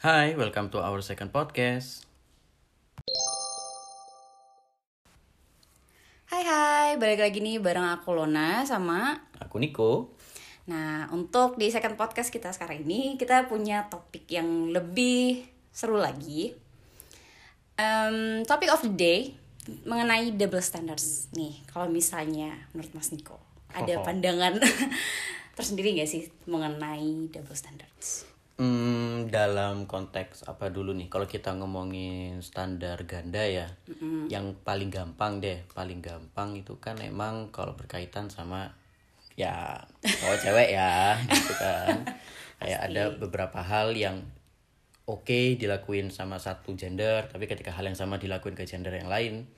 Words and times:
Hai, 0.00 0.32
welcome 0.32 0.72
to 0.72 0.80
our 0.80 1.04
second 1.04 1.28
podcast. 1.28 2.08
Hai 6.24 6.40
hai, 6.40 6.90
balik 6.96 7.20
lagi 7.20 7.44
nih 7.44 7.60
bareng 7.60 7.84
aku 7.84 8.16
Lona 8.16 8.64
sama 8.64 9.12
Aku 9.44 9.60
Niko. 9.60 10.16
Nah 10.72 11.04
untuk 11.12 11.60
di 11.60 11.68
second 11.68 12.00
podcast 12.00 12.32
kita 12.32 12.48
sekarang 12.48 12.80
ini 12.88 13.20
Kita 13.20 13.44
punya 13.44 13.92
topik 13.92 14.24
yang 14.32 14.72
lebih 14.72 15.42
seru 15.68 16.00
lagi 16.00 16.54
um, 17.76 18.40
Topic 18.48 18.72
of 18.72 18.80
the 18.86 18.94
day 18.96 19.20
mengenai 19.84 20.32
double 20.32 20.64
standards 20.64 21.28
Nih 21.36 21.60
kalau 21.68 21.92
misalnya 21.92 22.56
menurut 22.72 22.92
Mas 22.96 23.12
Niko 23.12 23.36
Ada 23.74 24.00
Oh. 24.00 24.04
pandangan 24.08 24.56
tersendiri 25.60 25.92
gak 25.98 26.08
sih 26.08 26.24
mengenai 26.48 27.28
double 27.28 27.52
standards? 27.58 28.29
Hmm, 28.60 29.32
dalam 29.32 29.88
konteks 29.88 30.44
apa 30.44 30.68
dulu 30.68 30.92
nih? 30.92 31.08
Kalau 31.08 31.24
kita 31.24 31.56
ngomongin 31.56 32.44
standar 32.44 33.08
ganda 33.08 33.40
ya, 33.40 33.72
yang 34.28 34.52
paling 34.60 34.92
gampang 34.92 35.40
deh, 35.40 35.64
paling 35.72 36.04
gampang 36.04 36.52
itu 36.60 36.76
kan 36.76 37.00
emang 37.00 37.48
kalau 37.56 37.72
berkaitan 37.72 38.28
sama 38.28 38.68
ya 39.32 39.80
cowok 40.04 40.38
cewek 40.44 40.76
ya, 40.76 41.16
gitu 41.24 41.52
kan. 41.56 42.04
Kayak 42.60 42.80
ada 42.92 43.02
beberapa 43.16 43.64
hal 43.64 43.96
yang 43.96 44.20
oke 45.08 45.40
dilakuin 45.56 46.12
sama 46.12 46.36
satu 46.36 46.76
gender, 46.76 47.32
tapi 47.32 47.48
ketika 47.48 47.72
hal 47.72 47.88
yang 47.88 47.96
sama 47.96 48.20
dilakuin 48.20 48.52
ke 48.52 48.68
gender 48.68 48.92
yang 48.92 49.08
lain, 49.08 49.48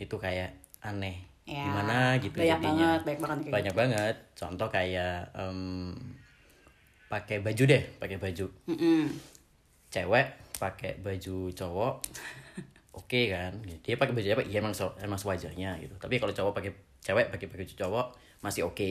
itu 0.00 0.16
kayak 0.16 0.56
aneh. 0.80 1.28
Ya, 1.44 1.62
Gimana 1.68 2.16
gitu 2.24 2.40
banyak 2.40 2.58
jadinya. 2.58 2.96
banget, 2.96 3.00
banyak 3.04 3.20
banget 3.20 3.50
banyak 3.52 3.74
banget. 3.76 4.16
Contoh 4.32 4.68
kayak 4.72 5.28
em, 5.36 5.92
pakai 7.06 7.38
baju 7.38 7.62
deh, 7.64 7.82
pakai 7.96 8.16
baju 8.16 8.46
Mm-mm. 8.66 9.06
cewek 9.88 10.26
pakai 10.56 10.98
baju 10.98 11.50
cowok 11.50 11.94
oke 12.98 13.20
kan 13.28 13.52
dia 13.80 13.94
pakai 13.94 14.12
baju 14.12 14.26
cewek 14.26 14.46
ya 14.46 14.58
emang 14.58 14.72
se- 14.72 14.96
emang 14.98 15.16
sewajarnya 15.16 15.76
gitu 15.78 15.94
tapi 15.96 16.16
kalau 16.16 16.32
cowok 16.32 16.52
pakai 16.52 16.72
cewek 16.98 17.28
pakai 17.28 17.46
baju 17.46 17.74
cowok 17.76 18.06
masih 18.38 18.64
oke 18.64 18.90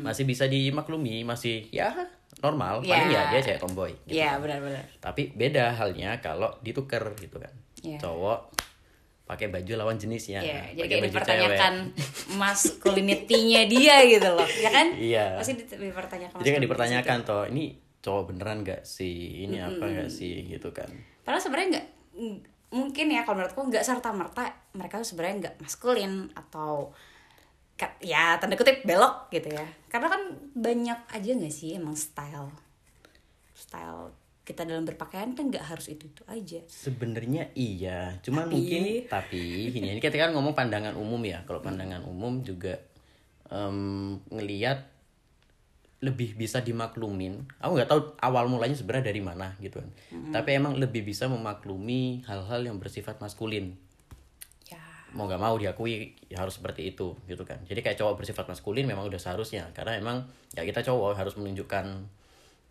masih 0.00 0.24
bisa 0.24 0.46
dimaklumi 0.46 1.22
masih 1.22 1.66
ya 1.68 1.90
normal 2.38 2.80
paling 2.80 3.10
Ya. 3.10 3.26
dia 3.28 3.42
cewek 3.42 3.58
tomboy 3.58 3.90
gitu. 4.04 4.16
Iya 4.16 4.38
benar-benar 4.38 4.86
tapi 4.98 5.30
beda 5.30 5.74
halnya 5.74 6.18
kalau 6.18 6.54
ditukar 6.60 7.02
gitu 7.14 7.36
kan 7.36 7.52
Iya. 7.80 7.98
cowok 7.98 8.54
pakai 9.30 9.46
baju 9.46 9.72
lawan 9.76 9.94
jenisnya 9.94 10.42
Iya, 10.42 10.74
jadi 10.74 10.74
pakai 10.74 10.82
kayak 10.82 10.90
baju 10.98 11.06
dipertanyakan 11.08 11.74
masculinity-nya 12.34 13.62
dia 13.64 13.96
gitu 14.04 14.28
loh, 14.28 14.48
ya 14.58 14.70
kan? 14.70 14.86
Iya. 14.92 15.38
Pasti 15.38 15.54
di- 15.54 15.70
dipertanyakan. 15.70 16.36
jadi 16.36 16.50
kan 16.50 16.62
dipertanyakan 16.62 17.18
toh 17.22 17.42
ini 17.46 17.64
cowok 18.00 18.22
beneran 18.28 18.64
gak 18.64 18.82
sih 18.82 19.44
ini 19.44 19.60
apa 19.60 19.84
gak 19.86 20.10
sih 20.10 20.48
gitu 20.48 20.72
kan 20.72 20.90
Padahal 21.22 21.38
sebenarnya 21.38 21.68
nggak 21.70 21.86
ng- 22.16 22.42
mungkin 22.70 23.06
ya 23.06 23.22
kalau 23.22 23.38
menurutku 23.38 23.60
nggak 23.62 23.82
serta 23.82 24.10
merta 24.10 24.46
mereka 24.72 24.98
tuh 24.98 25.08
sebenarnya 25.08 25.36
nggak 25.46 25.54
maskulin 25.58 26.26
atau 26.32 26.90
ya 27.98 28.36
tanda 28.36 28.54
kutip 28.54 28.82
belok 28.82 29.28
gitu 29.30 29.48
ya. 29.48 29.64
Karena 29.86 30.08
kan 30.08 30.22
banyak 30.52 31.00
aja 31.08 31.30
nggak 31.30 31.50
sih 31.50 31.74
emang 31.74 31.94
style 31.94 32.50
style 33.52 34.10
kita 34.40 34.66
dalam 34.66 34.82
berpakaian 34.82 35.36
kan 35.36 35.46
nggak 35.46 35.62
harus 35.62 35.92
itu 35.92 36.10
itu 36.10 36.22
aja. 36.26 36.58
Sebenarnya 36.66 37.52
iya, 37.54 38.18
cuman 38.24 38.48
Tapi- 38.48 38.54
mungkin 38.56 38.82
tapi 39.06 39.42
ini 39.70 39.94
ini 39.94 40.00
kita 40.00 40.16
kan 40.16 40.32
ngomong 40.34 40.56
pandangan 40.56 40.96
umum 40.96 41.20
ya. 41.22 41.44
Kalau 41.46 41.60
pandangan 41.60 42.02
umum 42.02 42.40
juga 42.42 42.80
em, 43.46 44.16
ngelihat 44.32 44.90
lebih 46.00 46.32
bisa 46.32 46.64
dimaklumin. 46.64 47.44
Aku 47.60 47.76
nggak 47.76 47.90
tahu 47.92 48.00
awal 48.24 48.48
mulanya 48.48 48.72
sebenarnya 48.72 49.12
dari 49.12 49.20
mana 49.20 49.52
gitu 49.60 49.84
kan. 49.84 49.90
Tapi 50.32 50.56
emang 50.56 50.80
lebih 50.80 51.04
bisa 51.04 51.28
memaklumi 51.28 52.24
hal-hal 52.24 52.64
yang 52.64 52.80
bersifat 52.80 53.20
maskulin. 53.20 53.76
Ya. 54.72 54.80
Mau 55.12 55.28
nggak 55.28 55.36
mau 55.38 55.60
diakui 55.60 56.16
ya 56.32 56.40
harus 56.40 56.56
seperti 56.56 56.88
itu 56.96 57.12
gitu 57.28 57.44
kan. 57.44 57.60
Jadi 57.68 57.84
kayak 57.84 58.00
cowok 58.00 58.24
bersifat 58.24 58.48
maskulin 58.48 58.88
memang 58.88 59.04
udah 59.04 59.20
seharusnya 59.20 59.68
karena 59.76 60.00
emang 60.00 60.24
ya 60.56 60.64
kita 60.64 60.80
cowok 60.80 61.20
harus 61.20 61.36
menunjukkan 61.36 61.84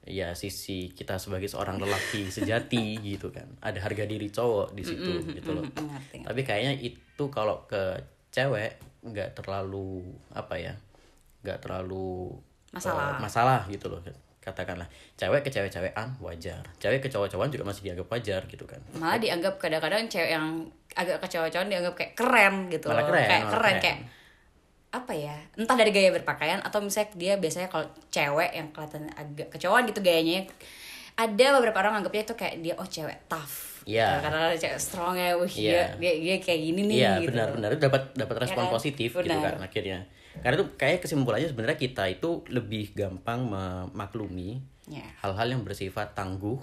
ya 0.04 0.32
sisi 0.32 0.90
kita 0.90 1.20
sebagai 1.20 1.46
seorang 1.46 1.76
lelaki 1.76 2.26
sejati 2.26 2.98
gitu 3.12 3.30
kan 3.30 3.46
ada 3.60 3.78
harga 3.78 4.04
diri 4.04 4.28
cowok 4.28 4.72
di 4.72 4.84
situ 4.84 5.12
gitu 5.30 5.52
loh 5.52 5.64
mm, 5.64 5.76
ngerti. 5.76 6.18
tapi 6.24 6.42
kayaknya 6.42 6.74
itu 6.80 7.24
kalau 7.28 7.64
ke 7.66 8.00
cewek 8.30 8.80
nggak 9.02 9.36
terlalu 9.36 10.04
apa 10.32 10.56
ya 10.56 10.74
nggak 11.42 11.60
terlalu 11.60 12.32
Masalah. 12.70 13.18
eh, 13.18 13.22
masalah 13.22 13.60
gitu 13.68 13.90
loh 13.90 14.00
katakanlah 14.40 14.88
cewek 15.14 15.44
ke 15.44 15.50
cewek-cewekan 15.52 16.16
wajar 16.24 16.64
cewek 16.80 17.04
ke 17.04 17.10
cowok-cowokan 17.12 17.52
juga 17.52 17.66
masih 17.70 17.92
dianggap 17.92 18.08
wajar 18.10 18.42
gitu 18.48 18.64
kan 18.64 18.80
Malah 18.96 19.20
dianggap 19.20 19.60
kadang-kadang 19.60 20.08
cewek 20.08 20.32
yang 20.32 20.64
agak 20.96 21.20
kecewa-kecewa 21.22 21.70
dianggap 21.70 21.94
kayak 21.94 22.14
keren 22.18 22.56
gitu 22.72 22.88
Malah 22.90 23.04
loh. 23.04 23.08
keren, 23.14 23.28
kayak 23.28 23.44
malah 23.44 23.54
keren 23.54 23.70
keren. 23.70 23.84
kayak 23.84 23.98
apa 24.90 25.14
ya 25.14 25.38
entah 25.54 25.74
dari 25.74 25.90
gaya 25.90 26.10
berpakaian 26.12 26.60
atau 26.60 26.82
misalnya 26.82 27.14
dia 27.14 27.34
biasanya 27.36 27.68
kalau 27.68 27.86
cewek 28.10 28.52
yang 28.52 28.68
kelihatan 28.70 29.06
agak 29.14 29.54
kecoan 29.54 29.86
gitu 29.86 30.02
gayanya 30.02 30.50
ada 31.14 31.46
beberapa 31.56 31.78
orang 31.80 32.02
anggapnya 32.02 32.24
itu 32.24 32.34
kayak 32.34 32.56
dia 32.60 32.74
oh 32.76 32.86
cewek 32.86 33.18
tough 33.28 33.70
Iya. 33.88 34.06
Gitu, 34.06 34.18
karena 34.22 34.40
cewek 34.54 34.78
strong 34.78 35.16
ya 35.16 35.34
wih 35.34 35.50
Iya. 35.52 35.96
dia, 35.98 36.14
dia 36.16 36.36
kayak 36.38 36.62
gini 36.64 36.82
nih 36.86 36.98
Iya 37.00 37.12
gitu 37.18 37.30
benar 37.32 37.48
benar 37.54 37.70
dapat 37.76 38.04
dapat 38.14 38.36
respon 38.40 38.64
kan? 38.66 38.72
positif 38.72 39.10
gitu 39.12 39.24
Benar. 39.24 39.56
kan 39.56 39.64
akhirnya 39.64 40.00
karena 40.40 40.56
itu 40.56 40.68
kayak 40.74 41.00
kesimpulannya 41.02 41.48
sebenarnya 41.48 41.78
kita 41.78 42.04
itu 42.08 42.30
lebih 42.48 42.94
gampang 42.94 43.46
memaklumi 43.46 44.62
Ya. 44.90 45.06
hal-hal 45.22 45.48
yang 45.48 45.62
bersifat 45.62 46.14
tangguh 46.14 46.58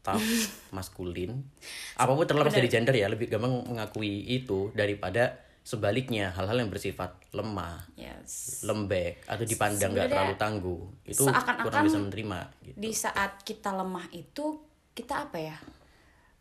tough 0.00 0.20
maskulin 0.76 1.48
apa 1.96 2.12
pun 2.12 2.24
terlepas 2.24 2.52
dari 2.52 2.68
gender 2.68 2.92
ya 2.92 3.08
lebih 3.08 3.28
gampang 3.28 3.64
mengakui 3.64 4.20
itu 4.26 4.68
daripada 4.72 5.47
sebaliknya 5.68 6.32
hal-hal 6.32 6.64
yang 6.64 6.72
bersifat 6.72 7.12
lemah 7.36 7.84
yes. 7.92 8.64
lembek 8.64 9.20
atau 9.28 9.44
dipandang 9.44 9.92
nggak 9.92 10.08
terlalu 10.08 10.34
tangguh 10.40 10.80
itu 11.04 11.28
kurang 11.28 11.84
bisa 11.84 12.00
menerima 12.00 12.40
gitu. 12.64 12.76
di 12.80 12.90
saat 12.96 13.44
kita 13.44 13.76
lemah 13.76 14.08
itu 14.16 14.56
kita 14.96 15.28
apa 15.28 15.36
ya 15.36 15.56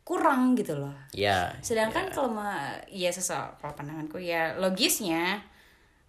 kurang 0.07 0.55
gitu 0.55 0.79
loh 0.79 0.95
ya 1.11 1.51
Sedangkan 1.59 2.07
kalau 2.07 2.31
ma 2.31 2.79
ya 2.87 3.11
sesuai 3.11 3.59
kalau 3.59 3.75
pandanganku 3.75 4.15
ya 4.23 4.55
logisnya 4.55 5.43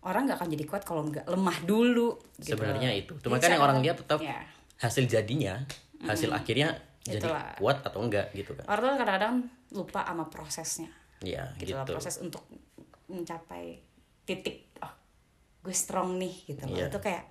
orang 0.06 0.30
nggak 0.30 0.38
akan 0.38 0.54
jadi 0.54 0.64
kuat 0.70 0.86
kalau 0.86 1.02
nggak 1.02 1.26
lemah 1.26 1.58
dulu. 1.66 2.14
Gitu 2.38 2.54
sebenarnya 2.54 2.94
loh. 2.94 3.02
itu 3.02 3.12
cuma 3.18 3.42
kan 3.42 3.50
yang 3.50 3.64
orang 3.66 3.82
lihat 3.82 3.98
tetap 3.98 4.22
ya. 4.22 4.38
hasil 4.78 5.10
jadinya 5.10 5.58
hasil 6.06 6.30
akhirnya 6.30 6.78
jadi 7.02 7.26
Itulah. 7.26 7.58
kuat 7.58 7.82
atau 7.82 7.98
enggak 8.06 8.30
gitu 8.30 8.54
kan 8.54 8.62
Orang 8.70 8.94
tuh 8.94 8.98
kadang-kadang 9.02 9.34
lupa 9.74 10.06
sama 10.06 10.24
prosesnya. 10.30 10.90
ya 11.18 11.50
Gitu, 11.58 11.74
gitu, 11.74 11.82
loh, 11.82 11.98
proses 11.98 12.22
untuk 12.22 12.46
mencapai 13.08 13.80
titik 14.24 14.68
oh 14.84 14.92
gue 15.64 15.74
strong 15.74 16.20
nih 16.20 16.34
gitu 16.46 16.62
loh. 16.68 16.76
Iya. 16.76 16.86
Itu 16.92 17.00
kayak 17.00 17.24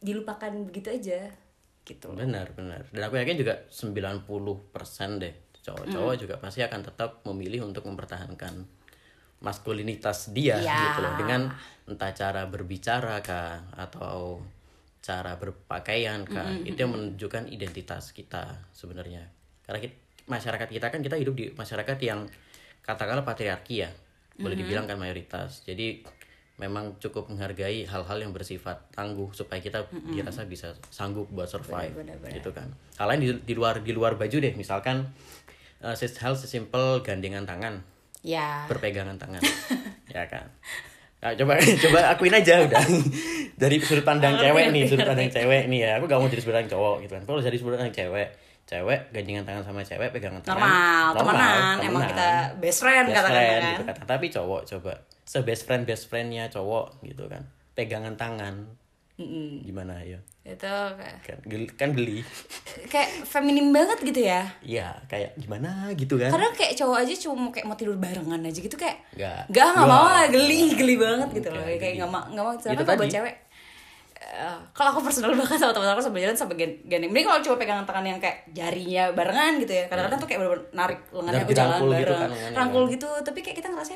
dilupakan 0.00 0.52
begitu 0.64 0.88
aja 0.88 1.28
gitu. 1.84 2.14
benar 2.16 2.54
benar 2.56 2.86
dan 2.88 3.02
aku 3.04 3.18
yakin 3.20 3.36
juga 3.36 3.66
90% 3.68 5.20
deh 5.20 5.34
cowok-cowok 5.60 6.14
juga 6.16 6.34
pasti 6.40 6.64
akan 6.64 6.80
tetap 6.86 7.20
memilih 7.28 7.68
untuk 7.68 7.84
mempertahankan 7.84 8.64
maskulinitas 9.40 10.32
dia 10.32 10.56
Ya. 10.60 10.76
gitu 10.92 11.00
loh 11.04 11.14
dengan 11.20 11.52
entah 11.84 12.12
cara 12.12 12.48
berbicara 12.48 13.20
kah 13.20 13.64
atau 13.76 14.40
cara 15.00 15.36
berpakaian 15.36 16.24
kah 16.28 16.52
itu 16.64 16.76
yang 16.76 16.92
menunjukkan 16.92 17.48
identitas 17.48 18.12
kita 18.12 18.68
sebenarnya 18.72 19.28
karena 19.64 19.80
kita, 19.84 19.96
masyarakat 20.28 20.68
kita 20.68 20.86
kan 20.92 21.00
kita 21.00 21.16
hidup 21.16 21.34
di 21.36 21.44
masyarakat 21.56 21.98
yang 22.04 22.28
katakanlah 22.84 23.24
patriarki 23.24 23.84
ya 23.84 23.90
boleh 24.38 24.56
dibilang 24.56 24.86
kan 24.86 25.00
mayoritas. 25.00 25.64
Jadi 25.66 26.04
memang 26.60 27.00
cukup 27.00 27.32
menghargai 27.32 27.88
hal-hal 27.88 28.18
yang 28.20 28.36
bersifat 28.36 28.92
tangguh 28.92 29.32
supaya 29.32 29.64
kita 29.64 29.88
dirasa 30.12 30.44
bisa 30.44 30.76
sanggup 30.92 31.24
buat 31.32 31.48
survive 31.48 31.96
benar, 31.96 32.20
benar. 32.20 32.36
gitu 32.36 32.52
kan. 32.52 32.68
Hal 33.00 33.08
lain 33.08 33.20
di, 33.24 33.28
di 33.48 33.54
luar 33.56 33.80
di 33.80 33.96
luar 33.96 34.20
baju 34.20 34.36
deh 34.36 34.52
misalkan 34.52 35.08
ses- 35.96 36.20
hal 36.20 36.36
sesimpel 36.36 37.00
gandengan 37.00 37.48
tangan. 37.48 37.80
Ya. 38.20 38.68
berpegangan 38.68 39.16
tangan. 39.16 39.40
Ya 40.10 40.26
kan? 40.26 40.42
Nah, 41.22 41.32
coba 41.38 41.54
coba 41.86 42.00
akuin 42.10 42.34
aja 42.34 42.66
udah. 42.66 42.82
Dari 43.62 43.76
sudut 43.78 44.02
pandang 44.02 44.34
Ngerti, 44.34 44.50
cewek 44.50 44.66
nih 44.74 44.82
sudut 44.90 45.06
pandang 45.06 45.30
cewek 45.30 45.62
nih 45.70 45.78
ya. 45.86 45.90
Aku 46.02 46.10
gak 46.10 46.18
mau 46.18 46.26
jadi 46.26 46.42
sudut 46.42 46.58
pandang 46.58 46.72
cowok 46.74 46.96
gitu 47.06 47.12
kan. 47.14 47.22
Kalau 47.30 47.38
dari 47.38 47.56
sudut 47.60 47.78
pandang 47.78 47.94
cewek 47.94 48.28
cewek 48.70 49.00
gandengan 49.10 49.42
tangan 49.42 49.64
sama 49.64 49.82
cewek 49.82 50.08
pegangan 50.10 50.38
tangan 50.40 50.62
Normal, 50.62 51.06
temenan, 51.12 51.74
emang 51.82 52.02
temenan. 52.06 52.08
kita 52.08 52.28
best 52.56 52.78
friend 52.78 53.04
Best 53.04 53.16
katakan 53.16 53.34
friend, 53.34 53.50
kan. 53.58 53.70
gitu 53.72 53.82
kan. 53.82 53.96
tapi 54.06 54.26
cowok 54.30 54.60
coba 54.64 54.92
se 55.22 55.38
best 55.42 55.62
friend 55.64 55.82
best 55.84 56.04
friendnya 56.06 56.44
cowok 56.46 57.02
gitu 57.02 57.26
kan 57.26 57.42
pegangan 57.72 58.14
tangan 58.14 58.54
Mm-mm. 59.16 59.60
gimana 59.60 60.00
ya 60.00 60.16
Itu 60.40 60.64
kan 60.96 61.36
geli, 61.44 61.68
kan 61.70 61.92
geli 61.92 62.24
kayak 62.88 63.28
feminim 63.28 63.68
banget 63.68 64.00
gitu 64.00 64.24
ya. 64.24 64.48
Iya, 64.64 64.96
kayak 65.04 65.36
gimana 65.36 65.92
gitu 65.92 66.16
kan? 66.16 66.32
Kadang 66.32 66.56
kayak 66.56 66.72
cowok 66.74 66.96
aja 66.96 67.12
cuma 67.20 67.34
mau 67.36 67.50
kayak 67.52 67.66
mau 67.68 67.76
tidur 67.76 68.00
barengan 68.00 68.40
aja 68.40 68.56
gitu 68.56 68.72
kayak 68.74 69.04
Nggak. 69.12 69.52
Gak, 69.52 69.68
nggak 69.76 69.84
mau 69.84 70.08
Nggak. 70.08 70.16
lah, 70.16 70.26
geli, 70.32 70.60
geli 70.72 70.94
banget 70.96 71.28
gitu 71.36 71.48
loh 71.52 71.60
Nggak, 71.60 71.76
Kayak 71.76 71.94
nggak 72.00 72.10
mau, 72.10 72.22
nggak 72.24 72.44
mau 72.46 72.54
kalau 72.56 72.96
buat 72.96 73.12
cewek 73.12 73.34
eh, 74.16 74.56
kalau 74.80 74.96
aku 74.96 75.00
personal 75.04 75.36
banget 75.36 75.60
sama 75.60 75.76
teman 75.76 75.92
aku 75.92 76.00
sambil 76.00 76.20
jalan 76.24 76.36
sampai 76.40 76.56
gen-. 76.56 76.80
Mending 76.88 77.28
kalau 77.28 77.40
cuma 77.44 77.56
pegangan 77.60 77.84
tangan 77.84 78.04
yang 78.08 78.16
kayak 78.16 78.48
jarinya 78.56 79.12
barengan 79.12 79.60
gitu 79.60 79.72
ya. 79.76 79.84
Kadang-kadang 79.92 80.18
tuh 80.24 80.28
kayak 80.32 80.40
bener-bener 80.40 80.64
narik 80.72 81.00
lengannya 81.12 81.42
aku 81.44 81.52
jalan 81.52 81.68
dirangkul 81.68 81.90
bareng. 81.92 82.00
gitu 82.00 82.14
kan 82.16 82.30
Rangkul 82.56 82.84
kan. 82.88 82.94
gitu, 82.96 83.08
tapi 83.20 83.38
kayak 83.44 83.56
kita 83.60 83.68
ngerasa 83.68 83.92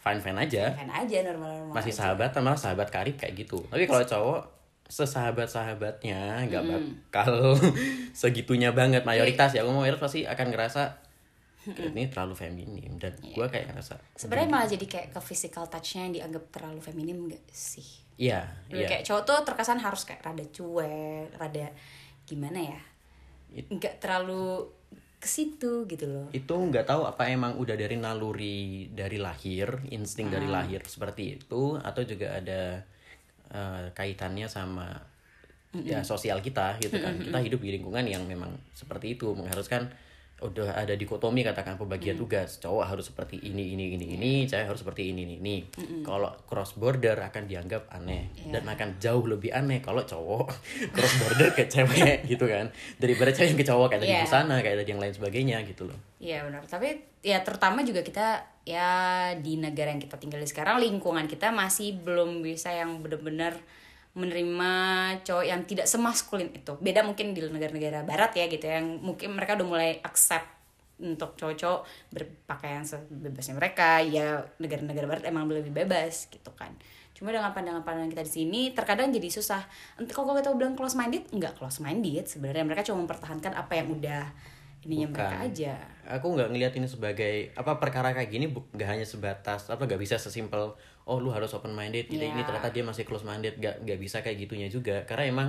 fine 0.00 0.20
fine 0.24 0.38
aja 0.40 0.64
fine 0.72 0.92
aja 0.96 1.16
normal-normal. 1.28 1.74
masih 1.76 1.92
aja. 1.92 1.98
sahabat 2.00 2.30
malah 2.40 2.56
sahabat 2.56 2.88
karib 2.88 3.16
kayak 3.20 3.36
gitu 3.36 3.60
tapi 3.68 3.84
kalau 3.84 4.00
cowok 4.00 4.40
sesahabat 4.88 5.46
sahabatnya 5.46 6.40
nggak 6.48 6.64
bakal 6.66 7.54
segitunya 8.20 8.72
banget 8.72 9.04
mayoritas 9.04 9.52
ya 9.54 9.62
aku 9.62 9.70
mau 9.70 9.84
pasti 10.00 10.24
akan 10.24 10.46
ngerasa 10.50 10.82
ini 11.92 12.08
terlalu 12.08 12.32
feminim 12.32 12.96
dan 12.96 13.12
gua 13.36 13.46
kayak 13.52 13.70
ngerasa 13.70 14.00
Sebenarnya 14.16 14.48
malah 14.48 14.64
jadi 14.64 14.86
kayak 14.88 15.08
ke 15.12 15.20
physical 15.20 15.68
touch-nya 15.68 16.08
yang 16.08 16.14
dianggap 16.16 16.48
terlalu 16.48 16.80
feminim 16.80 17.28
gak 17.28 17.44
sih? 17.52 17.99
Iya 18.20 18.44
Dulu 18.68 18.76
iya 18.76 18.86
kayak 18.86 19.04
cowok 19.08 19.22
tuh 19.24 19.38
terkesan 19.42 19.80
harus 19.80 20.04
kayak 20.04 20.20
rada 20.20 20.44
cuek, 20.46 21.32
rada 21.34 21.66
gimana 22.28 22.60
ya? 22.60 22.80
Nggak 23.66 23.98
terlalu 23.98 24.68
ke 25.16 25.28
situ 25.28 25.84
gitu 25.84 26.08
loh. 26.08 26.26
itu 26.32 26.48
nggak 26.54 26.88
tahu 26.88 27.04
apa 27.04 27.28
emang 27.28 27.52
udah 27.56 27.76
dari 27.76 27.96
naluri 27.96 28.88
dari 28.88 29.20
lahir 29.20 29.68
insting 29.92 30.32
dari 30.32 30.48
Ah. 30.48 30.60
lahir 30.60 30.80
seperti 30.84 31.36
itu 31.36 31.76
atau 31.76 32.00
juga 32.00 32.40
ada 32.40 32.80
eh, 33.50 33.84
kaitannya 33.92 34.48
sama 34.48 34.88
ya 35.70 36.00
sosial 36.02 36.40
kita 36.40 36.80
gitu 36.80 36.98
kan 36.98 37.14
kita 37.20 37.36
hidup 37.36 37.60
di 37.60 37.70
lingkungan 37.76 38.02
yang 38.02 38.24
memang 38.24 38.50
seperti 38.72 39.14
itu 39.14 39.30
mengharuskan 39.34 39.86
udah 40.40 40.72
ada 40.72 40.92
dikotomi 40.92 41.40
katakan 41.40 41.76
pembagian 41.76 42.16
tugas. 42.16 42.56
Cowok 42.58 42.84
harus 42.84 43.08
seperti 43.08 43.38
ini 43.38 43.72
ini 43.72 43.94
ini 43.94 44.06
ini. 44.16 44.32
Cewek 44.44 44.66
harus 44.66 44.80
seperti 44.80 45.12
ini 45.12 45.22
ini 45.22 45.34
ini. 45.38 45.56
Kalau 46.00 46.32
cross 46.44 46.74
border 46.74 47.16
akan 47.16 47.44
dianggap 47.44 47.88
aneh 47.92 48.32
dan 48.48 48.64
akan 48.64 48.96
jauh 48.96 49.24
lebih 49.24 49.52
aneh 49.52 49.78
kalau 49.78 50.02
cowok 50.02 50.48
cross 50.94 51.14
border 51.20 51.52
ke 51.52 51.68
cewek 51.68 52.24
gitu 52.32 52.44
kan. 52.44 52.72
Daripada 52.96 53.30
cewek 53.30 53.60
ke 53.60 53.64
cowok 53.64 53.92
kayak 53.92 54.02
tadi 54.02 54.10
Iya. 54.10 54.22
busana 54.24 54.56
kayak 54.58 54.76
tadi 54.80 54.90
yang 54.90 55.00
lain 55.00 55.14
sebagainya 55.14 55.56
gitu 55.64 55.86
loh. 55.86 55.98
Iya 56.18 56.44
benar. 56.44 56.64
Tapi 56.64 56.88
ya 57.20 57.40
terutama 57.40 57.84
juga 57.84 58.00
kita 58.00 58.40
ya 58.64 58.88
di 59.36 59.56
negara 59.56 59.92
yang 59.92 60.00
kita 60.00 60.16
tinggal 60.16 60.40
sekarang 60.44 60.80
lingkungan 60.80 61.24
kita 61.24 61.52
masih 61.52 61.96
belum 62.00 62.40
bisa 62.40 62.72
yang 62.72 63.00
benar-benar 63.00 63.56
menerima 64.10 64.72
cowok 65.22 65.44
yang 65.46 65.62
tidak 65.66 65.86
semaskulin 65.86 66.50
itu. 66.50 66.74
Beda 66.82 67.06
mungkin 67.06 67.30
di 67.30 67.40
negara-negara 67.46 68.02
barat 68.02 68.34
ya 68.34 68.50
gitu 68.50 68.66
yang 68.66 68.98
mungkin 68.98 69.38
mereka 69.38 69.54
udah 69.54 69.68
mulai 69.68 69.90
accept 70.02 70.46
untuk 71.00 71.38
cowok-cowok 71.38 72.12
berpakaian 72.12 72.82
sebebasnya 72.82 73.54
mereka. 73.54 74.02
Ya 74.02 74.44
negara-negara 74.58 75.06
barat 75.06 75.24
emang 75.30 75.46
lebih 75.46 75.70
bebas 75.70 76.26
gitu 76.28 76.50
kan. 76.58 76.74
Cuma 77.14 77.30
dengan 77.30 77.52
pandangan-pandangan 77.52 78.10
kita 78.10 78.24
di 78.26 78.32
sini 78.32 78.60
terkadang 78.74 79.12
jadi 79.14 79.28
susah. 79.30 79.62
Entah 80.00 80.14
kalau 80.16 80.34
kita 80.34 80.56
bilang 80.56 80.74
close 80.74 80.96
minded, 80.98 81.28
enggak 81.30 81.54
close 81.54 81.78
minded 81.78 82.26
sebenarnya 82.26 82.64
mereka 82.66 82.82
cuma 82.82 83.04
mempertahankan 83.06 83.54
apa 83.54 83.72
yang 83.78 83.92
udah 83.94 84.24
ininya 84.80 85.12
mereka 85.12 85.36
Bukan. 85.36 85.48
aja. 85.52 85.74
aku 86.08 86.26
nggak 86.34 86.48
ngelihat 86.50 86.72
ini 86.80 86.88
sebagai 86.88 87.34
apa 87.52 87.76
perkara 87.76 88.16
kayak 88.16 88.32
gini 88.32 88.48
nggak 88.48 88.88
hanya 88.88 89.06
sebatas 89.06 89.68
apa 89.68 89.84
nggak 89.84 90.00
bisa 90.00 90.16
sesimpel 90.16 90.74
oh 91.04 91.18
lu 91.18 91.30
harus 91.30 91.52
open 91.52 91.72
minded 91.72 92.06
jadi 92.06 92.28
Iya. 92.28 92.32
ini 92.32 92.42
ternyata 92.42 92.68
dia 92.68 92.82
masih 92.82 93.04
close 93.04 93.22
minded 93.22 93.56
nggak 93.56 93.82
nggak 93.82 93.98
bisa 93.98 94.20
kayak 94.20 94.36
gitunya 94.38 94.66
juga. 94.66 95.04
Karena 95.04 95.24
emang 95.28 95.48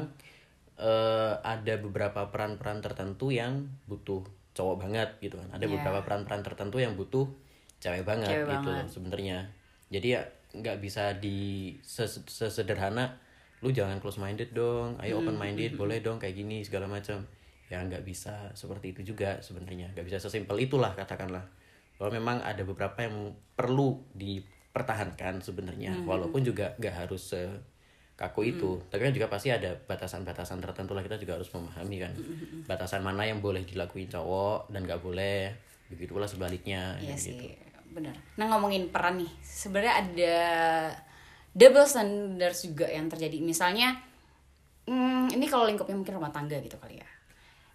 eh, 0.77 1.33
ada 1.37 1.77
beberapa 1.77 2.25
peran-peran 2.27 2.81
tertentu 2.81 3.29
yang 3.29 3.69
butuh 3.85 4.25
cowok 4.51 4.75
banget 4.81 5.09
gitu 5.19 5.37
kan. 5.37 5.47
Ada 5.53 5.65
Iya. 5.65 5.73
beberapa 5.77 5.99
peran-peran 6.01 6.41
tertentu 6.41 6.77
yang 6.77 6.97
butuh 6.97 7.29
cewek 7.77 8.01
banget 8.01 8.33
Cewek 8.33 8.49
gitu 8.49 8.69
banget. 8.69 8.85
loh 8.85 8.89
sebenarnya. 8.89 9.37
Jadi 9.87 10.07
ya 10.09 10.21
nggak 10.51 10.77
bisa 10.79 11.15
di 11.15 11.39
ses- 11.79 12.25
sesederhana 12.25 13.15
lu 13.61 13.69
jangan 13.69 14.01
close 14.01 14.17
minded 14.17 14.51
dong 14.51 14.97
ayo 14.99 15.21
open 15.21 15.37
minded 15.37 15.77
boleh 15.77 16.01
dong 16.01 16.17
kayak 16.17 16.33
gini 16.33 16.65
segala 16.65 16.89
macam 16.89 17.23
ya 17.69 17.79
nggak 17.79 18.03
bisa 18.03 18.49
seperti 18.51 18.91
itu 18.91 19.13
juga 19.13 19.37
sebenarnya. 19.39 19.93
Nggak 19.93 20.05
bisa 20.07 20.17
sesimpel 20.17 20.57
itulah 20.59 20.91
katakanlah. 20.91 21.45
Bahwa 21.95 22.11
memang 22.11 22.37
ada 22.41 22.65
beberapa 22.65 22.97
yang 22.99 23.31
perlu 23.53 24.01
dipertahankan 24.71 25.43
sebenarnya 25.43 25.99
walaupun 26.07 26.47
juga 26.47 26.71
nggak 26.79 26.95
harus 27.05 27.35
kaku 28.15 28.55
itu 28.55 28.79
tapi 28.87 29.03
kan 29.03 29.11
juga 29.11 29.27
pasti 29.27 29.51
ada 29.51 29.75
batasan-batasan 29.75 30.63
tertentu 30.63 30.95
lah 30.95 31.03
kita 31.03 31.19
juga 31.19 31.35
harus 31.35 31.51
memahami 31.51 31.97
kan 31.99 32.13
batasan 32.63 33.03
mana 33.03 33.27
yang 33.27 33.43
boleh 33.43 33.67
dilakuin 33.67 34.07
cowok 34.07 34.71
dan 34.71 34.87
nggak 34.87 35.03
boleh 35.03 35.51
begitu 35.91 36.15
pula 36.15 36.23
sebaliknya 36.23 36.95
Iya 37.03 37.11
kayak 37.11 37.19
sih, 37.19 37.35
gitu. 37.35 37.45
benar. 37.91 38.15
Nah 38.39 38.45
ngomongin 38.55 38.87
peran 38.95 39.19
nih, 39.19 39.27
sebenarnya 39.43 39.93
ada 39.99 40.35
double 41.51 41.83
standards 41.83 42.63
juga 42.63 42.87
yang 42.87 43.11
terjadi. 43.11 43.43
Misalnya, 43.43 43.99
hmm, 44.87 45.35
ini 45.35 45.51
kalau 45.51 45.67
lingkupnya 45.67 45.99
mungkin 45.99 46.15
rumah 46.15 46.31
tangga 46.31 46.55
gitu 46.63 46.79
kali 46.79 47.03
ya. 47.03 47.09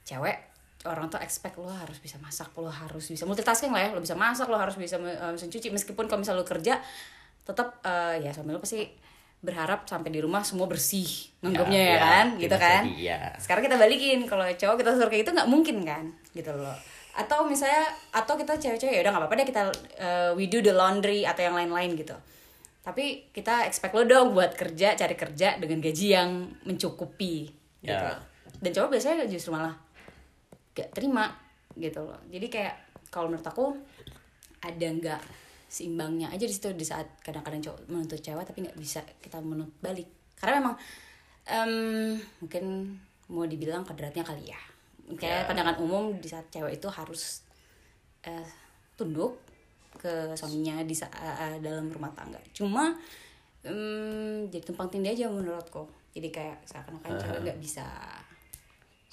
Cewek, 0.09 0.46
orang 0.87 1.11
tuh 1.11 1.21
expect 1.21 1.59
lo 1.59 1.69
harus 1.69 1.99
bisa 1.99 2.17
masak, 2.23 2.55
lo 2.57 2.71
harus 2.71 3.05
bisa 3.11 3.27
multitasking 3.27 3.75
lah 3.75 3.83
ya, 3.87 3.91
lo 3.93 4.01
bisa 4.01 4.15
masak, 4.15 4.47
lo 4.47 4.57
harus 4.57 4.79
bisa 4.79 4.97
eh, 4.97 5.31
mesin 5.35 5.51
cuci. 5.51 5.69
Meskipun 5.75 6.07
kalau 6.07 6.23
misalnya 6.23 6.41
lo 6.43 6.47
kerja, 6.47 6.79
tetap 7.43 7.83
eh, 7.83 8.23
ya 8.25 8.31
suami 8.31 8.55
lo 8.55 8.63
pasti 8.63 8.87
berharap 9.37 9.85
sampai 9.85 10.11
di 10.11 10.19
rumah 10.19 10.41
semua 10.43 10.65
bersih 10.67 11.07
nganggapnya 11.45 11.79
ya, 11.79 11.87
ya, 11.87 11.99
kan? 12.01 12.27
ya 12.27 12.41
gitu 12.41 12.57
bisa 12.57 12.65
kan? 12.65 12.83
jadi, 12.89 12.95
ya. 13.05 13.19
sekarang 13.37 13.63
kita 13.69 13.77
balikin 13.77 14.19
kalau 14.25 14.45
cowok 14.49 14.77
kita 14.81 14.91
suruh 14.97 15.11
kayak 15.13 15.23
itu 15.29 15.33
nggak 15.37 15.51
mungkin 15.51 15.77
kan? 15.85 16.05
Gitu 16.33 16.51
loh. 16.57 16.77
Atau 17.15 17.45
misalnya 17.47 17.85
atau 18.11 18.35
kita 18.35 18.57
cewek-cewek 18.57 18.95
ya 18.97 19.01
udah 19.05 19.13
nggak 19.13 19.23
apa-apa 19.29 19.39
deh 19.39 19.47
kita 19.47 19.63
uh, 20.01 20.31
we 20.35 20.49
do 20.49 20.65
the 20.65 20.73
laundry 20.73 21.23
atau 21.29 21.45
yang 21.45 21.55
lain-lain 21.55 21.95
gitu. 21.95 22.17
Tapi 22.83 23.31
kita 23.35 23.67
expect 23.67 23.93
lo 23.95 24.07
dong 24.07 24.31
buat 24.33 24.57
kerja 24.57 24.95
cari 24.95 25.15
kerja 25.19 25.59
dengan 25.59 25.79
gaji 25.85 26.07
yang 26.07 26.31
mencukupi 26.65 27.51
gitu 27.83 27.93
Ya. 27.93 28.19
dan 28.59 28.71
cowok 28.73 28.99
biasanya 28.99 29.29
justru 29.31 29.55
malah 29.55 29.75
gak 30.77 30.93
terima 30.93 31.33
gitu 31.75 32.05
loh. 32.05 32.21
Jadi 32.29 32.47
kayak 32.53 32.75
kalau 33.09 33.33
menurut 33.33 33.49
aku 33.49 33.73
ada 34.61 34.87
nggak 34.93 35.23
seimbangnya 35.67 36.31
aja 36.31 36.45
di 36.47 36.55
situ 36.55 36.71
di 36.77 36.87
saat 36.87 37.19
kadang-kadang 37.25 37.59
cowok 37.59 37.81
menuntut 37.91 38.21
cewek 38.23 38.45
tapi 38.47 38.63
nggak 38.65 38.79
bisa 38.79 39.01
kita 39.19 39.41
menuntut 39.41 39.77
balik. 39.81 40.07
Karena 40.37 40.61
memang 40.61 40.77
em, 41.49 41.73
mungkin 42.45 42.65
mau 43.33 43.49
dibilang 43.49 43.83
kodratnya 43.83 44.23
kali 44.23 44.53
ya. 44.53 44.61
Kayak 45.17 45.43
Ya. 45.43 45.47
pandangan 45.49 45.77
umum 45.81 46.19
di 46.19 46.29
saat 46.29 46.47
cewek 46.53 46.79
itu 46.79 46.89
harus 46.91 47.43
eh, 48.27 48.47
tunduk 48.99 49.39
ke 49.97 50.35
suaminya 50.37 50.83
di 50.85 50.93
saat 50.93 51.15
eh, 51.15 51.57
dalam 51.63 51.89
rumah 51.89 52.11
tangga. 52.13 52.39
Cuma 52.53 52.93
em, 53.67 54.47
jadi 54.51 54.63
tumpang 54.67 54.91
tindih 54.91 55.15
aja 55.15 55.27
menurutku. 55.31 55.87
Jadi 56.17 56.29
kayak 56.33 56.59
seakan-akan 56.65 57.13
cewek 57.21 57.39
nggak 57.45 57.59
bisa 57.61 57.87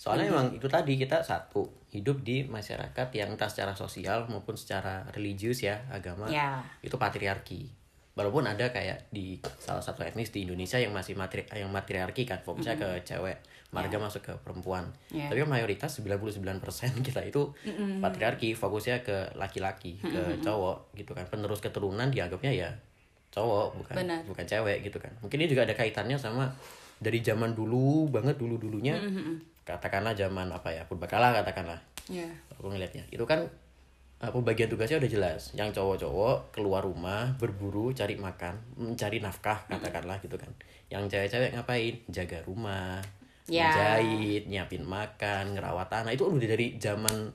soalnya 0.04 0.28
emang 0.28 0.52
itu 0.52 0.68
tadi 0.68 1.00
kita 1.00 1.24
satu 1.24 1.64
hidup 1.90 2.20
di 2.22 2.44
masyarakat 2.44 3.08
yang 3.16 3.32
entah 3.32 3.48
secara 3.48 3.72
sosial 3.72 4.28
maupun 4.28 4.60
secara 4.60 5.08
religius 5.16 5.64
ya 5.64 5.80
agama 5.88 6.28
Ya. 6.28 6.60
itu 6.84 7.00
patriarki. 7.00 7.72
Walaupun 8.14 8.44
ada 8.44 8.70
kayak 8.70 9.10
di 9.10 9.40
salah 9.58 9.80
satu 9.80 10.04
etnis 10.04 10.30
di 10.30 10.44
Indonesia 10.44 10.78
yang 10.78 10.92
masih 10.92 11.16
matri 11.16 11.48
yang 11.50 11.72
matriarki 11.72 12.28
kan 12.28 12.38
fokusnya 12.38 12.76
ke 12.76 12.90
cewek 13.02 13.40
marga 13.72 13.98
masuk 13.98 14.22
ke 14.22 14.34
perempuan. 14.38 14.86
Ya. 15.10 15.32
tapi 15.32 15.40
kan 15.40 15.50
mayoritas 15.50 15.98
99% 15.98 16.62
kita 17.08 17.24
itu 17.24 17.56
patriarki 17.98 18.54
fokusnya 18.54 19.02
ke 19.02 19.34
laki-laki 19.34 19.98
ke 19.98 20.44
cowok 20.44 20.94
gitu 20.94 21.16
kan. 21.16 21.26
Penerus 21.26 21.58
keturunan 21.58 22.12
dianggapnya 22.12 22.52
ya 22.52 22.70
cowok 23.32 23.82
bukan 23.82 23.96
Benar. 23.98 24.20
bukan 24.28 24.46
cewek 24.46 24.84
gitu 24.84 25.00
kan. 25.00 25.10
Mungkin 25.24 25.38
ini 25.42 25.48
juga 25.50 25.66
ada 25.66 25.74
kaitannya 25.74 26.20
sama 26.20 26.52
dari 27.00 27.20
zaman 27.24 27.56
dulu 27.58 28.10
banget 28.10 28.38
dulu 28.38 28.58
dulunya 28.62 29.00
katakanlah 29.64 30.12
zaman 30.14 30.52
apa 30.52 30.70
ya 30.76 30.84
purbakala 30.86 31.32
katakanlah. 31.32 31.80
Ya 32.12 32.28
aku 32.52 32.68
ngelihatnya 32.68 33.08
itu 33.10 33.24
kan 33.24 33.48
uh, 34.20 34.32
pembagian 34.32 34.68
tugasnya 34.68 35.00
udah 35.00 35.12
jelas. 35.12 35.56
Yang 35.56 35.80
cowok-cowok 35.80 36.52
keluar 36.52 36.84
rumah 36.84 37.32
berburu 37.40 37.96
cari 37.96 38.20
makan 38.20 38.60
mencari 38.76 39.24
nafkah 39.24 39.64
katakanlah 39.72 40.20
gitu 40.20 40.36
kan. 40.36 40.52
Yang 40.92 41.16
cewek-cewek 41.16 41.56
ngapain? 41.56 41.96
Jaga 42.12 42.44
rumah 42.44 43.00
Ya. 43.44 43.68
menjahit 43.68 44.48
nyiapin 44.48 44.88
makan 44.88 45.52
ngerawat 45.52 45.92
tanah 45.92 46.16
itu 46.16 46.24
udah 46.24 46.48
dari 46.48 46.80
zaman 46.80 47.28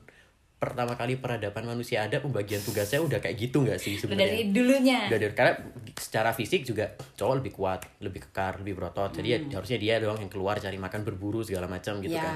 pertama 0.59 0.93
kali 0.93 1.15
peradaban 1.15 1.63
manusia 1.63 2.03
ada 2.03 2.19
pembagian 2.19 2.59
tugasnya 2.59 2.99
udah 2.99 3.17
kayak 3.17 3.39
gitu 3.39 3.63
nggak 3.63 3.79
sih 3.79 3.95
sebenarnya 3.95 4.27
dari 4.27 4.43
dulunya 4.51 4.99
Udah 5.07 5.17
dari- 5.17 5.31
karena 5.33 5.53
secara 5.95 6.29
fisik 6.31 6.63
juga 6.63 6.83
cowok 7.15 7.35
lebih 7.39 7.53
kuat, 7.53 7.79
lebih 7.99 8.27
kekar, 8.27 8.59
lebih 8.59 8.75
berotot. 8.75 9.09
Jadi 9.09 9.27
ya 9.29 9.39
harusnya 9.49 9.75
dia 9.75 9.95
doang 9.97 10.15
yang 10.17 10.27
keluar 10.27 10.55
cari 10.55 10.75
makan 10.75 11.01
berburu 11.01 11.39
segala 11.41 11.65
macam 11.65 11.99
gitu 11.99 12.13
Ya. 12.13 12.23
kan. 12.23 12.35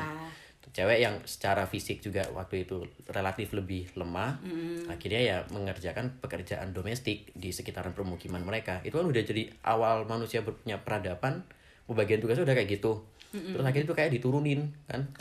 Cewek 0.73 0.99
yang 0.99 1.21
secara 1.21 1.67
fisik 1.67 1.99
juga 1.99 2.25
waktu 2.31 2.63
itu 2.63 2.81
relatif 3.05 3.51
lebih 3.51 3.93
lemah, 3.93 4.41
akhirnya 4.87 5.21
ya 5.21 5.37
mengerjakan 5.49 6.17
pekerjaan 6.17 6.71
domestik 6.71 7.29
di 7.29 7.51
sekitaran 7.51 7.91
permukiman 7.91 8.41
mereka. 8.41 8.81
Itu 8.81 8.97
kan 8.97 9.05
udah 9.05 9.21
jadi 9.21 9.53
awal 9.61 10.03
manusia 10.03 10.41
punya 10.41 10.79
peradaban, 10.79 11.45
pembagian 11.85 12.17
tugasnya 12.17 12.41
udah 12.41 12.55
kayak 12.55 12.71
gitu. 12.73 13.05
Terus 13.29 13.61
akhirnya 13.61 13.85
itu 13.85 13.93
kayak 13.93 14.11
diturunin 14.13 14.71
kan. 14.87 15.11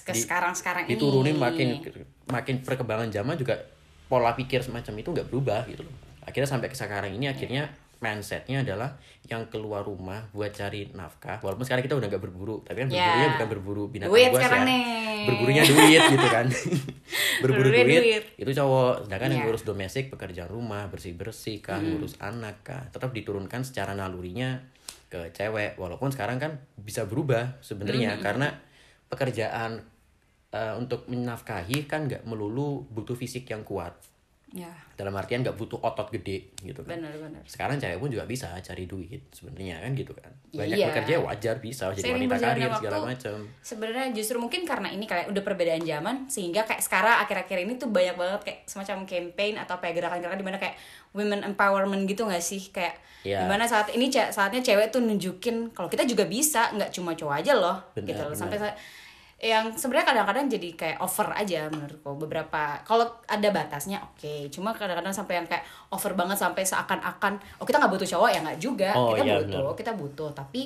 Ke 0.00 0.14
sekarang-sekarang 0.14 0.86
ini. 0.86 0.94
diturunin 0.94 1.34
makin 1.34 1.68
makin 2.24 2.62
perkembangan 2.62 3.10
zaman 3.10 3.34
juga 3.34 3.58
pola 4.06 4.32
pikir 4.32 4.62
semacam 4.62 4.94
itu 4.96 5.08
nggak 5.10 5.26
berubah 5.26 5.66
gitu 5.66 5.82
loh. 5.82 5.94
Akhirnya 6.22 6.46
sampai 6.46 6.66
ke 6.66 6.74
sekarang 6.74 7.10
ini 7.10 7.26
akhirnya 7.26 7.66
mindsetnya 7.98 8.64
adalah 8.64 8.96
yang 9.26 9.44
keluar 9.46 9.82
rumah 9.82 10.24
buat 10.30 10.50
cari 10.50 10.88
nafkah. 10.90 11.36
Walaupun 11.38 11.62
sekarang 11.62 11.84
kita 11.84 11.94
udah 11.94 12.08
nggak 12.08 12.22
berburu 12.22 12.62
tapi 12.62 12.80
kan 12.80 12.88
Ya. 12.88 12.96
berburunya 12.96 13.28
bukan 13.30 13.48
berburu 13.48 13.82
binatang 13.86 14.10
Duit 14.10 14.28
buas 14.28 14.40
sekarang 14.40 14.60
ya. 14.60 14.68
nih. 14.68 14.84
berburunya 15.20 15.62
duit 15.62 16.02
gitu 16.08 16.28
kan. 16.28 16.46
Berburu 17.42 17.68
duit, 17.68 17.84
duit. 17.86 18.24
itu 18.36 18.50
cowok. 18.54 19.04
Sedangkan 19.04 19.28
yang 19.28 19.36
Ya. 19.36 19.44
ngurus 19.46 19.62
domestik 19.62 20.08
pekerjaan 20.08 20.48
rumah 20.48 20.88
bersih 20.88 21.12
bersih 21.12 21.58
kah 21.58 21.76
ngurus 21.78 22.16
anak 22.18 22.62
kah 22.62 22.88
tetap 22.88 23.10
diturunkan 23.10 23.60
secara 23.60 23.92
nalurinya 23.92 24.64
ke 25.06 25.28
cewek. 25.30 25.76
Walaupun 25.76 26.08
sekarang 26.08 26.36
kan 26.36 26.56
bisa 26.74 27.04
berubah 27.04 27.60
sebenarnya 27.60 28.16
karena 28.18 28.48
pekerjaan 29.10 29.82
eh, 30.50 30.74
untuk 30.74 31.06
menafkahi 31.06 31.84
kan 31.84 32.06
nggak 32.06 32.22
melulu 32.24 32.86
butuh 32.88 33.14
fisik 33.14 33.46
yang 33.46 33.62
kuat. 33.62 33.92
Ya. 34.50 34.66
Dalam 34.98 35.14
artian 35.14 35.46
nggak 35.46 35.54
butuh 35.54 35.78
otot 35.78 36.10
gede 36.10 36.50
gitu 36.58 36.82
kan. 36.82 36.98
Benar-benar 36.98 37.38
sekarang 37.46 37.78
cewek 37.78 37.94
pun 37.96 38.10
juga 38.10 38.26
bisa 38.26 38.50
cari 38.58 38.82
duit 38.82 39.22
sebenarnya 39.30 39.78
kan 39.78 39.94
gitu 39.94 40.10
kan. 40.10 40.26
Banyak 40.50 40.74
Iya. 40.74 40.86
pekerja 40.90 41.12
ya 41.14 41.20
wajar 41.22 41.54
bisa 41.62 41.86
jadi 41.88 42.02
Seiring 42.02 42.26
wanita 42.26 42.36
karir 42.42 42.66
segala 42.74 42.96
waktu, 42.98 43.10
macam 43.14 43.34
sebenarnya 43.62 44.06
justru 44.10 44.42
mungkin 44.42 44.66
karena 44.66 44.90
ini 44.90 45.06
kayak 45.06 45.30
udah 45.30 45.42
perbedaan 45.46 45.86
zaman 45.86 46.26
sehingga 46.26 46.66
kayak 46.66 46.82
sekarang 46.82 47.14
akhir-akhir 47.22 47.58
ini 47.62 47.78
tuh 47.78 47.94
banyak 47.94 48.18
banget 48.18 48.40
kayak 48.42 48.58
semacam 48.66 49.06
campaign 49.06 49.54
atau 49.54 49.78
kayak 49.78 49.94
gerakan-gerakan 49.96 50.38
di 50.38 50.46
mana 50.46 50.58
kayak 50.58 50.74
women 51.14 51.46
empowerment 51.46 52.10
gitu 52.10 52.26
gak 52.26 52.42
sih? 52.42 52.74
Kayak 52.74 52.98
Iya. 53.22 53.44
di 53.44 53.46
mana 53.46 53.70
saat 53.70 53.86
ini 53.92 54.10
saatnya 54.10 54.58
cewek 54.58 54.90
tuh 54.90 54.98
nunjukin 54.98 55.70
kalau 55.70 55.86
kita 55.86 56.02
juga 56.02 56.26
bisa 56.26 56.74
nggak 56.74 56.90
cuma 56.90 57.14
cowok 57.14 57.38
aja 57.38 57.52
loh 57.54 57.78
Benar, 57.94 58.08
gitu 58.08 58.18
loh. 58.18 58.32
Benar. 58.32 58.40
sampai 58.42 58.58
sa- 58.58 58.76
yang 59.40 59.72
sebenarnya 59.72 60.12
kadang-kadang 60.12 60.52
jadi 60.52 60.68
kayak 60.76 60.98
over 61.00 61.32
aja 61.32 61.72
menurutku. 61.72 62.12
Beberapa 62.20 62.84
kalau 62.84 63.08
ada 63.24 63.48
batasnya 63.48 64.04
oke. 64.04 64.52
Cuma 64.52 64.76
kadang-kadang 64.76 65.16
sampai 65.16 65.40
yang 65.40 65.48
kayak 65.48 65.64
over 65.88 66.12
banget 66.12 66.36
sampai 66.36 66.60
seakan-akan 66.60 67.40
oh 67.56 67.64
kita 67.64 67.80
nggak 67.80 67.92
butuh 67.96 68.08
cowok 68.08 68.30
ya 68.36 68.38
nggak 68.44 68.60
juga. 68.60 68.90
Oh, 68.92 69.16
kita 69.16 69.24
iya, 69.24 69.36
butuh 69.40 69.64
benar. 69.72 69.78
kita 69.80 69.92
butuh. 69.96 70.30
Tapi 70.36 70.62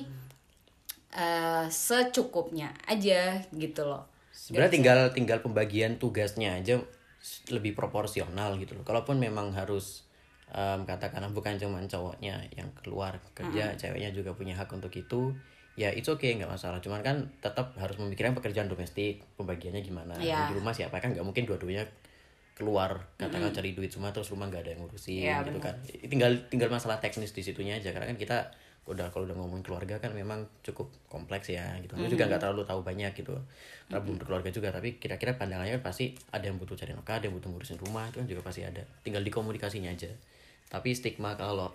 eh, 1.14 1.64
secukupnya 1.70 2.74
aja 2.90 3.38
gitu 3.54 3.86
loh. 3.86 4.10
Sebenarnya 4.34 4.72
tinggal 4.74 4.98
tinggal 5.14 5.38
pembagian 5.38 5.94
tugasnya 6.02 6.58
aja 6.58 6.82
lebih 7.54 7.78
proporsional 7.78 8.58
gitu 8.58 8.74
loh. 8.74 8.82
Kalaupun 8.82 9.22
memang 9.22 9.54
harus 9.54 10.04
em, 10.50 10.82
katakanlah 10.82 11.30
bukan 11.30 11.56
cuma 11.56 11.78
cowoknya 11.86 12.42
yang 12.54 12.68
keluar 12.82 13.22
kerja 13.32 13.74
ceweknya 13.78 14.10
juga 14.14 14.34
punya 14.34 14.58
hak 14.58 14.70
untuk 14.74 14.92
itu 14.94 15.34
ya 15.74 15.90
itu 15.90 16.06
oke 16.08 16.22
nggak 16.22 16.46
masalah 16.46 16.78
cuman 16.78 17.02
kan 17.02 17.16
tetap 17.38 17.74
harus 17.74 17.98
memikirkan 17.98 18.30
pekerjaan 18.32 18.70
domestik 18.70 19.26
pembagiannya 19.34 19.82
gimana 19.82 20.14
Iya. 20.16 20.48
di 20.48 20.54
rumah 20.54 20.70
siapa 20.70 20.98
kan 20.98 21.10
nggak 21.10 21.22
mungkin 21.22 21.44
dua-duanya 21.44 21.82
keluar 22.54 23.10
katakan 23.18 23.50
cari 23.50 23.74
duit 23.74 23.90
semua 23.90 24.14
terus 24.14 24.30
rumah 24.30 24.46
nggak 24.46 24.62
ada 24.62 24.70
yang 24.70 24.80
ngurusin 24.86 25.18
Iya, 25.18 25.42
gitu 25.42 25.58
benar. 25.58 25.64
kan 25.66 25.74
tinggal 26.06 26.30
tinggal 26.46 26.68
masalah 26.70 27.02
teknis 27.02 27.34
di 27.34 27.42
situnya 27.42 27.74
aja 27.74 27.90
karena 27.90 28.06
kan 28.06 28.14
kita 28.14 28.38
udah 28.84 29.08
kalau 29.10 29.24
udah 29.24 29.34
ngomongin 29.34 29.64
keluarga 29.64 29.96
kan 29.96 30.12
memang 30.12 30.44
cukup 30.60 30.92
kompleks 31.08 31.48
ya 31.48 31.72
gitu. 31.80 31.96
Aku 31.96 32.04
juga 32.06 32.28
nggak 32.28 32.36
terlalu 32.38 32.68
tahu 32.68 32.84
banyak 32.84 33.16
gitu. 33.16 33.32
Karena 33.88 34.04
belum 34.04 34.20
berkeluarga 34.20 34.52
juga 34.52 34.68
tapi 34.70 35.00
kira-kira 35.00 35.34
pandangannya 35.34 35.80
kan 35.80 35.88
pasti 35.88 36.12
ada 36.28 36.44
yang 36.44 36.60
butuh 36.60 36.76
cari 36.76 36.92
nafkah, 36.92 37.16
ada 37.16 37.24
yang 37.24 37.34
butuh 37.34 37.48
ngurusin 37.48 37.80
rumah 37.80 38.04
itu 38.06 38.20
kan 38.20 38.28
juga 38.28 38.44
pasti 38.44 38.60
ada. 38.60 38.84
Tinggal 39.00 39.24
dikomunikasinya 39.24 39.88
aja. 39.88 40.12
Tapi 40.68 40.92
stigma 40.92 41.32
kalau 41.32 41.72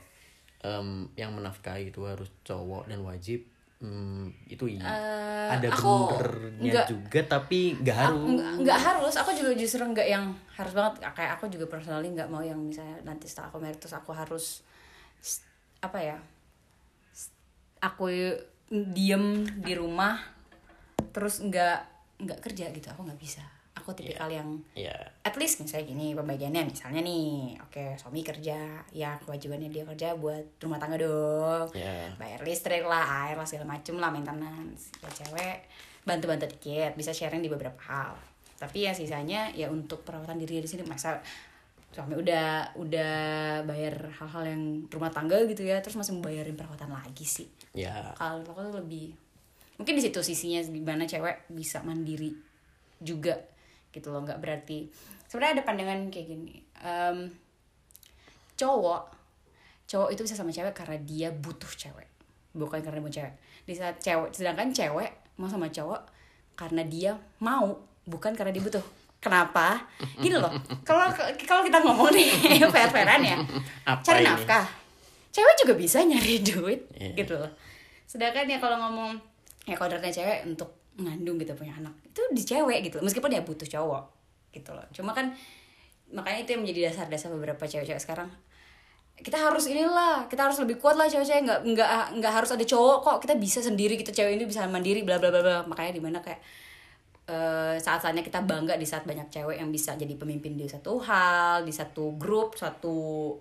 em, 0.61 1.09
yang 1.17 1.33
menafkahi 1.33 1.89
itu 1.89 2.05
harus 2.05 2.29
cowok 2.45 2.85
dan 2.85 3.01
wajib 3.01 3.41
em, 3.79 4.27
itu 4.51 4.65
iya. 4.67 4.87
ada 5.55 5.67
Eh, 5.67 5.71
aku 5.71 6.19
benernya 6.19 6.83
juga 6.87 7.19
tapi 7.23 7.79
nggak 7.79 7.97
harus. 7.97 8.27
nggak 8.63 8.79
harus. 8.79 9.13
Aku 9.19 9.31
juga 9.31 9.51
justru 9.55 9.83
nggak 9.83 10.07
yang 10.07 10.35
harus 10.55 10.73
banget. 10.75 10.93
Kayak 11.15 11.39
aku 11.39 11.45
juga 11.47 11.65
personally 11.71 12.11
nggak 12.11 12.29
mau 12.31 12.43
yang 12.43 12.59
misalnya 12.59 12.99
nanti 13.07 13.27
setelah 13.27 13.51
aku 13.51 13.57
married 13.63 13.79
terus 13.79 13.95
aku 13.95 14.11
harus 14.11 14.45
apa 15.79 15.99
ya? 16.03 16.17
Aku 17.79 18.11
diem 18.69 19.47
di 19.63 19.73
rumah 19.73 20.19
terus 21.15 21.39
nggak 21.39 21.79
nggak 22.19 22.39
kerja 22.43 22.71
gitu. 22.75 22.87
Aku 22.91 23.07
nggak 23.07 23.19
bisa 23.19 23.58
aku 23.89 23.97
tipikal 23.97 24.29
yang 24.29 24.61
Ya, 24.77 24.93
at 25.25 25.33
least 25.41 25.57
misalnya 25.65 25.89
gini 25.89 26.13
pembagiannya 26.13 26.69
misalnya 26.69 27.01
nih 27.01 27.57
oke 27.57 27.97
suami 27.97 28.21
kerja 28.21 28.85
ya 28.93 29.17
kewajibannya 29.25 29.73
dia 29.73 29.81
kerja 29.89 30.13
buat 30.13 30.61
rumah 30.61 30.77
tangga 30.77 31.01
dong. 31.01 31.73
Ya. 31.73 32.13
bayar 32.21 32.45
listrik 32.45 32.85
lah 32.85 33.25
air 33.25 33.33
lah 33.33 33.49
segala 33.49 33.73
macem 33.73 33.97
lah 33.97 34.13
maintenance. 34.13 34.93
Ya 35.01 35.09
cewek 35.09 35.65
bantu-bantu 36.05 36.45
dikit 36.45 36.93
bisa 36.93 37.09
sharing 37.09 37.41
di 37.41 37.49
beberapa 37.49 37.81
hal. 37.89 38.13
Tapi 38.61 38.85
ya 38.85 38.93
sisanya 38.93 39.49
ya 39.57 39.73
untuk 39.73 40.05
perawatan 40.05 40.37
diri 40.37 40.61
di 40.61 40.69
sini 40.69 40.85
masa 40.85 41.17
suami 41.89 42.13
udah 42.13 42.77
udah 42.77 43.17
bayar 43.65 44.13
hal-hal 44.13 44.43
yang 44.45 44.85
rumah 44.93 45.09
tangga 45.09 45.41
gitu 45.49 45.65
ya 45.65 45.81
terus 45.81 45.97
masih 45.97 46.13
membayarin 46.21 46.53
perawatan 46.53 46.93
lagi 46.93 47.25
sih. 47.25 47.49
Ya, 47.73 48.13
kalau 48.13 48.45
aku 48.45 48.61
tuh 48.69 48.75
lebih 48.85 49.17
mungkin 49.79 49.95
di 49.95 50.03
situ 50.03 50.19
sisinya 50.21 50.59
di 50.59 50.81
mana 50.83 51.07
cewek 51.07 51.49
bisa 51.49 51.79
mandiri 51.81 52.35
juga 52.99 53.39
gitu 53.89 54.09
loh 54.09 54.21
nggak 54.21 54.37
berarti 54.37 54.85
sebenarnya 55.25 55.59
ada 55.59 55.63
pandangan 55.63 55.99
kayak 56.07 56.27
gini. 56.27 56.55
Em, 56.79 57.29
cowok 58.55 59.03
cowok 59.85 60.09
itu 60.13 60.21
bisa 60.21 60.35
sama 60.35 60.49
cewek 60.49 60.71
karena 60.71 60.97
dia 61.01 61.29
butuh 61.29 61.69
cewek 61.71 62.05
bukan 62.51 62.79
karena 62.79 62.99
mau 62.99 63.09
cewek. 63.09 63.33
Di 63.63 63.73
saat 63.73 63.97
cewek 63.97 64.29
sedangkan 64.31 64.69
cewek 64.69 65.09
mau 65.37 65.47
sama 65.47 65.67
cowok 65.67 66.01
karena 66.53 66.83
dia 66.83 67.11
mau 67.39 67.73
bukan 68.03 68.33
karena 68.33 68.51
dia 68.51 68.61
butuh. 68.61 68.83
Kenapa? 69.19 69.83
Gini 70.15 70.33
loh 70.33 70.47
kalau 70.81 71.11
kalau 71.43 71.61
kita 71.61 71.83
ngomong 71.83 72.07
nih 72.09 72.31
fair-fairan 72.73 73.19
ya 73.19 73.35
Apa 73.83 73.99
cari 74.01 74.23
ini? 74.23 74.29
nafkah. 74.31 74.65
Cewek 75.29 75.55
juga 75.59 75.73
bisa 75.75 75.99
nyari 76.01 76.39
duit 76.39 76.87
Iya. 76.95 77.13
gitu 77.15 77.33
loh. 77.35 77.51
Sedangkan 78.07 78.47
ya 78.47 78.57
kalau 78.57 78.79
ngomong 78.79 79.19
ya 79.67 79.75
kodratnya 79.75 80.09
cewek 80.09 80.47
untuk 80.47 80.78
ngandung 81.05 81.39
gitu 81.39 81.55
punya 81.55 81.75
anak. 81.79 81.93
Itu 82.03 82.21
di 82.31 82.43
cewek 82.43 82.91
gitu 82.91 82.99
meskipun 82.99 83.31
ya 83.31 83.41
butuh 83.45 83.67
cowok 83.67 84.03
gitu 84.53 84.73
loh. 84.73 84.85
Cuma 84.93 85.13
kan 85.13 85.33
makanya 86.09 86.39
itu 86.41 86.49
yang 86.57 86.61
menjadi 86.65 86.89
dasar-dasar 86.89 87.29
beberapa 87.33 87.63
cewek-cewek 87.69 88.01
sekarang. 88.01 88.29
Kita 89.19 89.35
harus 89.35 89.67
inilah 89.67 90.31
kita 90.31 90.47
harus 90.47 90.57
lebih 90.63 90.79
kuat 90.79 90.95
lah 90.95 91.05
cewek-cewek. 91.11 91.43
Nggak 91.45 91.59
nggak 91.75 91.89
nggak 92.21 92.33
harus 92.33 92.49
ada 92.55 92.65
cowok 92.65 92.97
kok. 93.05 93.17
Kita 93.27 93.33
bisa 93.37 93.59
sendiri 93.61 93.99
kita 93.99 94.11
cewek 94.15 94.39
ini 94.39 94.45
bisa 94.47 94.65
mandiri 94.65 95.03
bla 95.05 95.21
bla 95.21 95.29
bla 95.29 95.41
bla. 95.43 95.57
Makanya 95.67 95.91
di 95.93 96.01
mana 96.01 96.17
kayak 96.23 96.39
eh, 97.29 97.75
saat-saatnya 97.77 98.23
kita 98.25 98.41
bangga 98.47 98.79
di 98.79 98.87
saat 98.87 99.03
banyak 99.05 99.29
cewek 99.29 99.59
yang 99.61 99.69
bisa 99.69 99.93
jadi 99.99 100.13
pemimpin 100.17 100.55
di 100.57 100.65
satu 100.65 100.97
hal 101.03 101.67
di 101.67 101.73
satu 101.75 102.15
grup 102.15 102.57
satu 102.57 103.35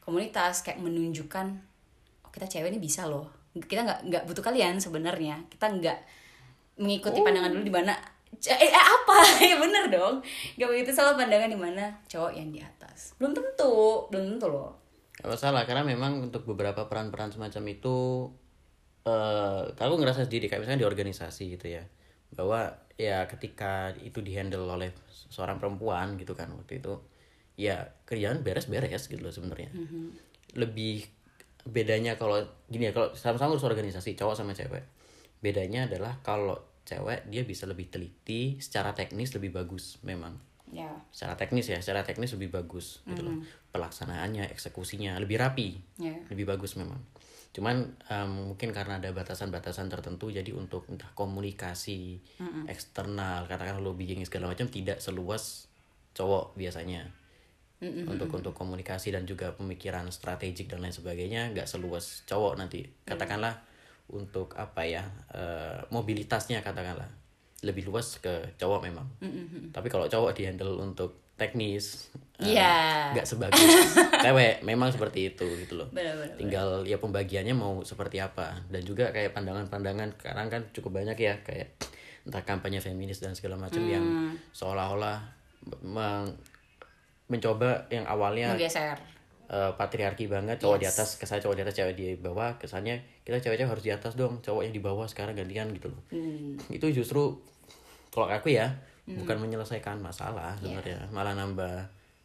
komunitas. 0.00 0.64
Kayak 0.64 0.80
menunjukkan 0.86 1.46
oh 2.24 2.30
kita 2.30 2.46
cewek 2.46 2.72
ini 2.72 2.80
bisa 2.80 3.04
loh. 3.04 3.28
Kita 3.58 3.82
nggak 3.84 4.00
nggak 4.06 4.22
butuh 4.30 4.44
kalian 4.46 4.78
sebenarnya. 4.78 5.50
Kita 5.50 5.66
nggak 5.66 5.98
mengikuti 6.78 7.18
pandangan 7.20 7.50
dulu 7.52 7.64
di 7.66 7.74
mana? 7.74 7.94
Eh, 8.38 8.54
eh, 8.54 8.72
apa? 8.72 9.18
Ya 9.50 9.58
bener 9.58 9.90
dong. 9.90 10.22
Nggak 10.56 10.68
begitu 10.70 10.90
selalu 10.94 11.26
pandangan 11.26 11.50
di 11.50 11.58
mana? 11.58 11.84
Cowok 12.06 12.32
yang 12.32 12.48
di 12.54 12.62
atas. 12.62 13.18
Belum 13.18 13.34
tentu. 13.34 14.06
Belum 14.08 14.36
tentu 14.36 14.46
loh. 14.46 14.78
Gak 15.18 15.34
masalah 15.34 15.66
karena 15.66 15.82
memang 15.82 16.30
untuk 16.30 16.46
beberapa 16.46 16.86
peran-peran 16.86 17.34
semacam 17.34 17.62
itu 17.74 17.96
eh 19.08 19.62
aku 19.72 19.94
ngerasa 19.98 20.28
sendiri 20.28 20.46
kayak 20.46 20.62
misalnya 20.62 20.84
di 20.84 20.88
organisasi 20.88 21.56
gitu 21.56 21.66
ya 21.80 21.82
bahwa 22.34 22.76
ya 23.00 23.24
ketika 23.24 23.96
itu 24.04 24.20
dihandle 24.20 24.68
oleh 24.68 24.92
seorang 25.08 25.56
perempuan 25.56 26.20
gitu 26.20 26.36
kan 26.36 26.52
waktu 26.52 26.82
itu 26.82 27.00
ya 27.58 27.88
kerjaan 28.04 28.46
beres-beres 28.46 29.10
gitu 29.10 29.18
loh 29.18 29.34
sebenarnya. 29.34 29.74
Lebih 30.54 31.08
bedanya 31.66 32.14
kalau 32.14 32.38
gini 32.70 32.88
ya 32.88 32.92
kalau 32.94 33.10
sama-sama 33.18 33.58
urus 33.58 33.66
organisasi 33.66 34.14
cowok 34.14 34.38
sama 34.38 34.54
cewek. 34.54 34.86
Bedanya 35.42 35.90
adalah 35.90 36.22
kalau 36.22 36.67
cewek 36.88 37.28
dia 37.28 37.44
bisa 37.44 37.68
lebih 37.68 37.92
teliti 37.92 38.56
secara 38.64 38.96
teknis 38.96 39.36
lebih 39.36 39.52
bagus 39.52 40.00
memang. 40.00 40.40
Ya. 40.72 40.88
Secara 41.12 41.36
teknis 41.36 41.68
ya 41.68 41.80
secara 41.80 42.04
teknis 42.04 42.32
lebih 42.32 42.52
bagus 42.52 43.04
gitu 43.04 43.20
loh. 43.24 43.36
Pelaksanaannya 43.72 44.48
eksekusinya 44.48 45.16
lebih 45.20 45.36
rapi. 45.36 45.76
Ya. 46.00 46.16
Lebih 46.32 46.48
bagus 46.48 46.80
memang. 46.80 47.00
Cuman 47.52 47.96
em, 48.08 48.52
mungkin 48.52 48.72
karena 48.72 49.00
ada 49.00 49.08
batasan-batasan 49.12 49.88
tertentu 49.88 50.28
jadi 50.28 50.52
untuk 50.52 50.88
entah 50.92 51.08
komunikasi 51.16 52.20
eksternal 52.68 53.48
katakan 53.48 53.80
lobbying 53.80 54.24
segala 54.24 54.52
macam 54.52 54.68
tidak 54.68 55.00
seluas 55.00 55.68
cowok 56.12 56.56
biasanya. 56.56 57.08
Untuk 57.78 58.34
untuk 58.34 58.58
komunikasi 58.58 59.14
dan 59.14 59.22
juga 59.22 59.54
pemikiran 59.54 60.10
strategik 60.10 60.66
dan 60.66 60.82
lain 60.82 60.90
sebagainya 60.90 61.54
nggak 61.54 61.70
seluas 61.70 62.26
cowok 62.26 62.58
nanti. 62.58 62.82
Katakanlah 63.06 63.54
untuk 64.10 64.54
apa 64.54 64.82
ya 64.82 65.04
eh, 65.30 65.78
mobilitasnya 65.88 66.60
katakanlah. 66.60 67.08
Lebih 67.58 67.86
luas 67.86 68.16
ke 68.16 68.54
cowok 68.54 68.80
memang. 68.82 69.06
Tapi 69.68 69.88
kalau 69.88 70.06
cowok 70.06 70.30
dihandle 70.32 70.78
untuk 70.78 71.26
teknis 71.34 72.10
eh, 72.38 72.50
Iya. 72.50 73.10
nggak 73.12 73.22
sebagus 73.24 73.62
cewek 74.24 74.62
memang 74.62 74.90
seperti 74.90 75.28
itu 75.28 75.46
gitu 75.58 75.74
loh. 75.76 75.88
Benar-benar 75.88 76.34
tinggal 76.34 76.68
ya 76.82 76.96
pembagiannya 76.96 77.52
mau 77.52 77.78
seperti 77.80 78.18
apa. 78.18 78.62
Dan 78.66 78.82
juga 78.82 79.10
kayak 79.10 79.32
pandangan-pandangan 79.32 80.14
sekarang 80.16 80.46
kan 80.48 80.62
cukup 80.70 80.98
banyak 80.98 81.14
ya 81.16 81.34
kayak 81.40 81.74
entah 82.22 82.42
kampanye 82.42 82.78
feminis 82.78 83.18
dan 83.18 83.32
segala 83.32 83.56
macam 83.56 83.80
yang 83.82 84.04
seolah-olah 84.52 85.18
meng- 85.80 86.36
mencoba 87.26 87.84
yang 87.88 88.04
awalnya 88.04 88.52
menggeser 88.52 88.96
eh, 89.48 89.72
patriarki 89.72 90.26
banget 90.26 90.56
cowok 90.58 90.76
di 90.76 90.84
Yes. 90.84 90.94
atas 90.94 91.08
kesannya 91.16 91.42
cowok 91.42 91.56
di 91.56 91.62
atas 91.62 91.74
cewek 91.74 91.94
di 91.94 92.06
bawah 92.14 92.50
kesannya 92.54 92.96
kita 93.22 93.36
cewek-cewek 93.38 93.70
harus 93.70 93.82
di 93.82 93.90
atas 93.90 94.12
dong 94.12 94.38
cowok 94.38 94.62
yang 94.62 94.72
di 94.72 94.80
bawah 94.80 95.04
sekarang 95.04 95.32
gantian 95.34 95.68
gitu 95.70 95.88
loh 95.88 96.02
Hmm. 96.08 96.56
itu 96.68 96.86
justru 96.94 97.40
kalau 98.08 98.26
aku 98.26 98.50
ya 98.50 98.72
bukan 99.06 99.36
menyelesaikan 99.38 99.96
masalah 99.98 100.52
Iya. 100.54 100.78
sebenarnya 100.78 100.98
malah 101.08 101.32
nambah 101.34 101.74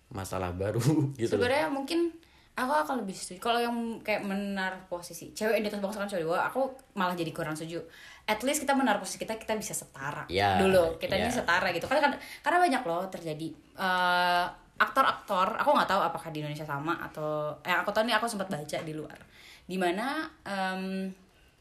masalah 0.09 0.51
baru 0.51 0.83
gitu 1.15 1.33
loh 1.33 1.41
sebenarnya 1.41 1.67
mungkin 1.69 2.11
aku 2.53 2.69
akan 2.71 2.95
lebih 3.01 3.13
setuju 3.13 3.39
kalau 3.41 3.57
yang 3.57 3.73
kayak 3.99 4.21
menaruh 4.21 4.83
posisi 4.85 5.31
cewek 5.31 5.57
di 5.57 5.67
atas 5.67 5.79
bangsa 5.79 5.97
kan 5.97 6.07
cowok 6.07 6.21
di 6.21 6.27
bawah 6.27 6.43
aku 6.43 6.61
malah 6.93 7.13
jadi 7.13 7.31
kurang 7.31 7.55
setuju 7.55 7.81
at 8.23 8.39
least 8.39 8.61
kita 8.61 8.71
menaruh 8.71 8.99
posisi 8.99 9.17
kita 9.17 9.35
kita 9.35 9.55
bisa 9.55 9.73
setara 9.73 10.23
Ya, 10.27 10.55
dulu 10.57 10.95
kita 10.97 11.13
ya. 11.13 11.23
ini 11.23 11.31
setara 11.31 11.71
gitu 11.71 11.87
karena 11.87 12.13
karena 12.39 12.57
banyak 12.59 12.81
loh 12.83 13.07
terjadi 13.07 13.47
eh, 13.73 14.45
aktor-aktor 14.77 15.53
aku 15.61 15.69
nggak 15.69 15.89
tahu 15.89 16.01
apakah 16.01 16.29
di 16.33 16.41
Indonesia 16.41 16.65
sama 16.65 16.97
atau 16.97 17.53
yang 17.61 17.85
aku 17.85 17.93
tahu 17.93 18.09
nih 18.09 18.15
aku 18.17 18.25
sempat 18.25 18.49
baca 18.49 18.77
di 18.81 18.93
luar. 18.93 19.17
Di 19.63 19.77
mana 19.79 20.27
em, 20.43 21.13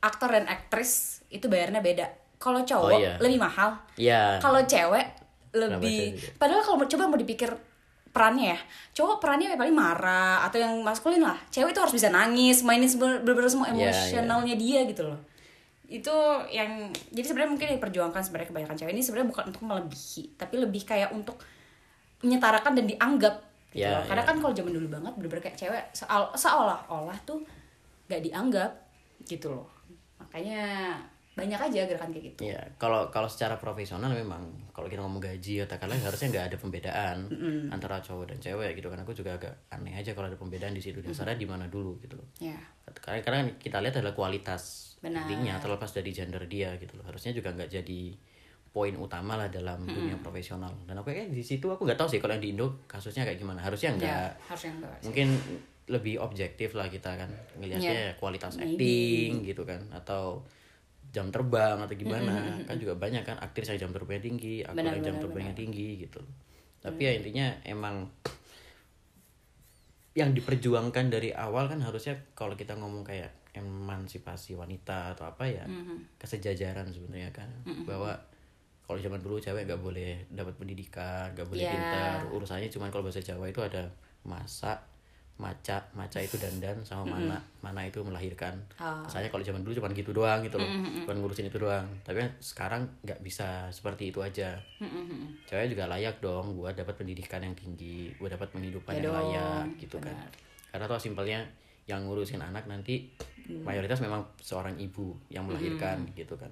aktor 0.02 0.33
dan 0.33 0.49
aktris 0.49 1.23
itu 1.28 1.47
bayarnya 1.47 1.85
beda. 1.85 2.07
Kalau 2.40 2.66
cowok 2.66 2.99
iya. 2.99 3.14
lebih 3.23 3.38
mahal. 3.38 3.78
Ya 3.95 4.40
kalau 4.42 4.64
cewek 4.64 5.07
lebih 5.52 6.16
padahal 6.40 6.64
kalau 6.64 6.88
coba 6.88 7.04
mau 7.12 7.21
dipikir 7.21 7.52
perannya 8.12 8.57
ya 8.57 8.61
cowok 8.92 9.21
perannya 9.25 9.57
paling 9.57 9.73
marah 9.73 10.45
atau 10.49 10.59
yang 10.61 10.73
maskulin 10.81 11.23
lah. 11.23 11.37
Cewek 11.52 11.76
itu 11.76 11.81
harus 11.81 11.95
bisa 11.95 12.09
nangis 12.09 12.64
mainin 12.64 12.88
semua- 12.88 13.21
bener-bener 13.21 13.52
semua 13.52 13.69
Iya, 13.73 13.92
emosionalnya 13.92 14.57
dia 14.57 14.85
gitu 14.88 15.04
loh. 15.07 15.21
Itu 15.88 16.12
yang 16.49 16.88
jadi 17.12 17.26
sebenarnya 17.28 17.50
mungkin 17.52 17.66
yang 17.69 17.76
diperjuangkan 17.76 18.21
sebenarnya 18.25 18.49
kebanyakan 18.49 18.76
cewek. 18.81 18.92
Ini 18.97 19.02
sebenarnya 19.04 19.28
bukan 19.28 19.45
untuk 19.52 19.62
melebihi 19.64 20.23
tapi 20.40 20.54
lebih 20.57 20.83
kayak 20.88 21.12
untuk 21.12 21.37
menyetarakan 22.23 22.73
dan 22.73 22.87
dianggap 22.87 23.35
gitu 23.71 23.83
Iya, 23.83 23.99
loh. 23.99 24.05
karena 24.05 24.23
iya. 24.23 24.29
kan 24.29 24.37
kalau 24.38 24.52
zaman 24.52 24.73
dulu 24.73 24.88
banget 24.91 25.12
bener-bener 25.17 25.43
kayak 25.43 25.59
cewek 25.59 25.85
seal- 25.91 26.33
seolah-olah 26.33 27.19
tuh 27.23 27.41
gak 28.07 28.21
dianggap 28.21 28.71
gitu 29.23 29.49
loh 29.49 29.64
makanya 30.19 30.93
banyak 31.33 31.57
aja 31.57 31.88
gerakan 31.88 32.12
kayak 32.12 32.25
gitu 32.29 32.41
Ya, 32.45 32.61
kalau 32.76 33.09
kalau 33.09 33.25
secara 33.25 33.57
profesional 33.57 34.12
memang 34.12 34.45
kalau 34.71 34.85
kita 34.85 35.00
ngomong 35.00 35.17
gaji 35.19 35.64
katakanlah 35.64 35.97
harusnya 35.97 36.29
nggak 36.29 36.47
ada 36.52 36.57
pembedaan 36.61 37.17
antara 37.71 37.97
cowok 37.99 38.29
dan 38.29 38.38
cewek 38.38 38.76
gitu 38.76 38.93
kan 38.93 39.00
aku 39.00 39.17
juga 39.17 39.41
agak 39.41 39.55
aneh 39.73 39.97
aja 39.97 40.12
kalau 40.12 40.29
ada 40.29 40.37
pembedaan 40.37 40.76
di 40.76 40.85
situ 40.85 41.00
dasarnya 41.00 41.35
di 41.35 41.49
mana 41.49 41.64
dulu 41.67 41.97
gitu 41.99 42.21
loh. 42.21 42.29
ya 42.37 42.52
Karena 42.93 43.25
karena 43.25 43.41
kita 43.57 43.81
lihat 43.81 43.97
adalah 43.97 44.12
kualitas 44.12 44.93
Benar. 45.00 45.25
intinya 45.25 45.57
terlepas 45.57 45.88
dari 45.91 46.12
gender 46.12 46.45
dia 46.45 46.76
gitu 46.76 47.00
loh. 47.00 47.05
Harusnya 47.09 47.33
juga 47.33 47.49
nggak 47.50 47.71
jadi 47.73 48.02
poin 48.73 48.97
utama 48.97 49.37
lah 49.37 49.52
dalam 49.52 49.85
dunia 49.85 50.17
profesional. 50.25 50.73
Dan 50.88 50.97
aku 50.97 51.12
kayak 51.12 51.29
di 51.29 51.45
situ 51.45 51.69
aku 51.69 51.85
nggak 51.85 52.00
tahu 52.00 52.09
sih 52.09 52.19
kalau 52.25 52.33
yang 52.33 52.43
di 52.43 52.57
Indo 52.57 52.81
kasusnya 52.88 53.29
kayak 53.29 53.37
gimana. 53.37 53.61
Harusnya 53.61 53.93
ya 53.93 53.99
nggak. 54.00 54.31
harusnya 54.49 54.73
enggak 54.81 54.95
sih. 54.97 55.05
mungkin 55.12 55.29
lebih 55.93 56.14
objektif 56.25 56.73
lah 56.73 56.88
kita 56.88 57.12
kan. 57.21 57.29
Ngelihatnya 57.61 57.93
Ya. 57.93 58.17
kualitas 58.17 58.57
Maybe. 58.57 58.81
acting 58.81 59.31
gitu 59.45 59.62
kan. 59.69 59.81
Atau 59.93 60.41
jam 61.12 61.29
terbang 61.29 61.76
atau 61.76 61.93
gimana. 61.93 62.57
Kan 62.64 62.81
juga 62.81 62.97
banyak 62.97 63.21
kan 63.29 63.37
aktris 63.45 63.69
yang 63.76 63.88
jam 63.88 63.93
terbangnya 63.93 64.25
tinggi 64.25 64.64
aktor 64.64 64.81
Benar, 64.81 64.97
yang 64.97 65.05
jam 65.05 65.14
benar, 65.21 65.25
terbangnya 65.29 65.55
tinggi 65.55 65.88
gitu. 66.09 66.21
Tapi 66.81 67.00
ya 67.05 67.12
intinya 67.12 67.47
emang 67.69 68.09
yang 70.12 70.33
diperjuangkan 70.33 71.09
dari 71.09 71.33
awal 71.33 71.69
kan 71.69 71.81
harusnya 71.81 72.17
kalau 72.33 72.52
kita 72.57 72.76
ngomong 72.76 73.05
kayak 73.05 73.33
emansipasi 73.52 74.57
wanita 74.57 75.12
atau 75.12 75.29
apa 75.29 75.45
ya 75.45 75.64
kesejajaran 76.17 76.88
sebenarnya 76.88 77.29
kan. 77.37 77.49
Bahwa 77.85 78.17
kalau 78.93 79.01
zaman 79.01 79.19
dulu 79.19 79.37
cewek 79.37 79.65
nggak 79.65 79.81
boleh 79.81 80.21
dapat 80.29 80.53
pendidikan 80.55 81.33
nggak 81.33 81.49
boleh 81.49 81.63
Ya. 81.63 81.73
pintar. 81.73 82.19
Urusannya 82.29 82.69
cuman 82.69 82.89
kalau 82.89 83.03
bahasa 83.03 83.19
Jawa 83.19 83.49
itu 83.49 83.59
ada 83.59 83.89
masak 84.23 84.77
maca 85.33 85.81
maca 85.93 86.21
itu 86.21 86.37
dandan 86.37 86.77
sama 86.83 87.09
mana. 87.09 87.41
Mana 87.59 87.83
itu 87.83 87.99
melahirkan. 87.99 88.53
Oh. 88.77 89.01
Misalnya 89.03 89.27
kalau 89.27 89.41
zaman 89.41 89.61
dulu 89.61 89.75
cuma 89.75 89.89
gitu 89.91 90.13
doang 90.13 90.39
gitu 90.41 90.55
loh. 90.55 90.69
Bukan 91.03 91.17
ngurusin 91.19 91.49
itu 91.49 91.57
doang. 91.57 91.83
Tapi 92.03 92.21
kan 92.21 92.31
sekarang 92.39 92.83
nggak 93.01 93.19
bisa 93.21 93.67
seperti 93.69 94.13
itu 94.13 94.21
aja. 94.21 94.55
Cewek 95.45 95.73
juga 95.73 95.88
layak 95.88 96.21
dong 96.21 96.55
buat 96.55 96.73
dapat 96.73 96.95
pendidikan 96.95 97.40
yang 97.40 97.57
tinggi 97.57 98.12
buat 98.16 98.31
dapat 98.31 98.53
penghidupan 98.53 98.93
Ya 98.93 98.99
yang 98.99 99.05
dong, 99.05 99.16
layak 99.19 99.64
gitu 99.79 99.97
kan. 99.99 100.12
benar. 100.14 100.31
karena 100.69 100.85
toh 100.87 100.97
simpelnya 100.97 101.40
yang 101.85 102.01
ngurusin 102.07 102.40
anak 102.40 102.64
nanti 102.64 103.11
mayoritas 103.61 103.99
memang 103.99 104.25
seorang 104.38 104.73
ibu 104.79 105.12
yang 105.29 105.45
melahirkan 105.45 106.07
gitu 106.14 106.33
kan 106.33 106.49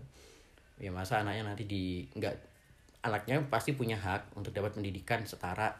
ya 0.80 0.90
masa 0.90 1.20
anaknya 1.20 1.52
nanti 1.52 1.68
di 1.68 2.08
nggak 2.16 2.34
anaknya 3.04 3.40
pasti 3.52 3.76
punya 3.76 4.00
hak 4.00 4.36
untuk 4.36 4.52
dapat 4.56 4.76
pendidikan 4.76 5.24
setara 5.24 5.72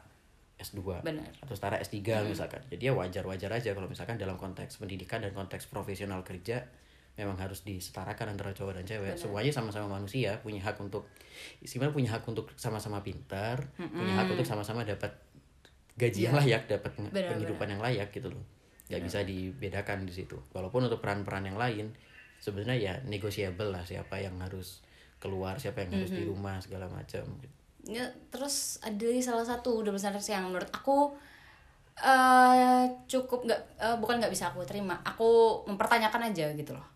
S2 0.60 1.00
Benar. 1.00 1.32
atau 1.40 1.54
setara 1.56 1.80
S3 1.80 2.00
misalkan. 2.28 2.60
Jadi 2.68 2.82
ya 2.84 2.92
wajar-wajar 2.92 3.48
aja 3.48 3.72
kalau 3.72 3.88
misalkan 3.88 4.20
dalam 4.20 4.36
konteks 4.36 4.76
pendidikan 4.76 5.24
dan 5.24 5.32
konteks 5.32 5.68
profesional 5.72 6.20
kerja 6.20 6.68
memang 7.16 7.36
harus 7.36 7.64
disetarakan 7.64 8.36
antara 8.36 8.52
cowok 8.52 8.80
dan 8.80 8.84
cewek. 8.84 9.16
Semuanya 9.16 9.52
sama-sama 9.52 9.88
manusia 9.88 10.36
punya 10.44 10.60
hak 10.60 10.76
untuk 10.80 11.08
sebenarnya 11.64 11.96
punya 11.96 12.10
hak 12.12 12.24
untuk 12.28 12.52
sama-sama 12.60 13.00
pintar 13.00 13.72
punya 13.76 14.14
hak 14.20 14.28
untuk 14.28 14.44
sama-sama 14.44 14.84
dapat 14.84 15.12
gaji 15.96 16.28
yang 16.28 16.36
layak 16.36 16.64
dapat 16.68 16.92
penghidupan 17.12 17.68
yang 17.68 17.82
layak 17.82 18.08
gitu 18.12 18.32
loh. 18.32 18.44
Nggak 18.88 19.00
bisa 19.04 19.18
dibedakan 19.24 20.04
di 20.08 20.12
situ. 20.12 20.36
Walaupun 20.52 20.88
untuk 20.88 21.00
peran-peran 21.00 21.44
yang 21.48 21.56
lain 21.60 21.92
sebenarnya 22.40 22.76
ya 22.80 22.94
negotiable 23.04 23.68
lah 23.68 23.84
siapa 23.84 24.16
yang 24.16 24.40
harus 24.40 24.80
keluar 25.20 25.60
siapa 25.60 25.84
yang 25.84 26.00
harus 26.00 26.10
di 26.16 26.24
rumah 26.24 26.56
segala 26.58 26.88
macam. 26.88 27.22
Ya, 27.84 28.08
terus 28.32 28.80
ada 28.80 29.06
salah 29.20 29.44
satu 29.44 29.84
double 29.84 30.00
standards 30.00 30.28
yang 30.32 30.48
menurut 30.48 30.68
aku 30.72 31.12
eh 32.00 32.84
cukup 33.04 33.44
nggak 33.44 33.60
eh, 33.76 33.96
bukan 34.00 34.16
nggak 34.16 34.32
bisa 34.32 34.48
aku 34.48 34.64
terima. 34.64 34.96
Aku 35.04 35.62
mempertanyakan 35.68 36.32
aja 36.32 36.48
gitu 36.56 36.72
loh. 36.72 36.86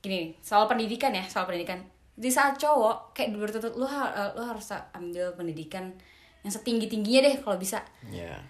Gini 0.00 0.32
soal 0.40 0.64
pendidikan 0.64 1.12
ya 1.12 1.22
soal 1.28 1.44
pendidikan. 1.44 1.84
Di 2.18 2.32
saat 2.32 2.56
cowok 2.56 3.12
kayak 3.12 3.36
bertutur 3.36 3.70
lu 3.76 3.84
ha- 3.84 4.10
eh, 4.10 4.30
lu 4.32 4.42
harus 4.42 4.72
ambil 4.96 5.36
pendidikan 5.36 5.92
yang 6.40 6.52
setinggi 6.52 6.88
tingginya 6.88 7.28
deh 7.28 7.36
kalau 7.44 7.60
bisa. 7.60 7.84
Ya. 8.08 8.40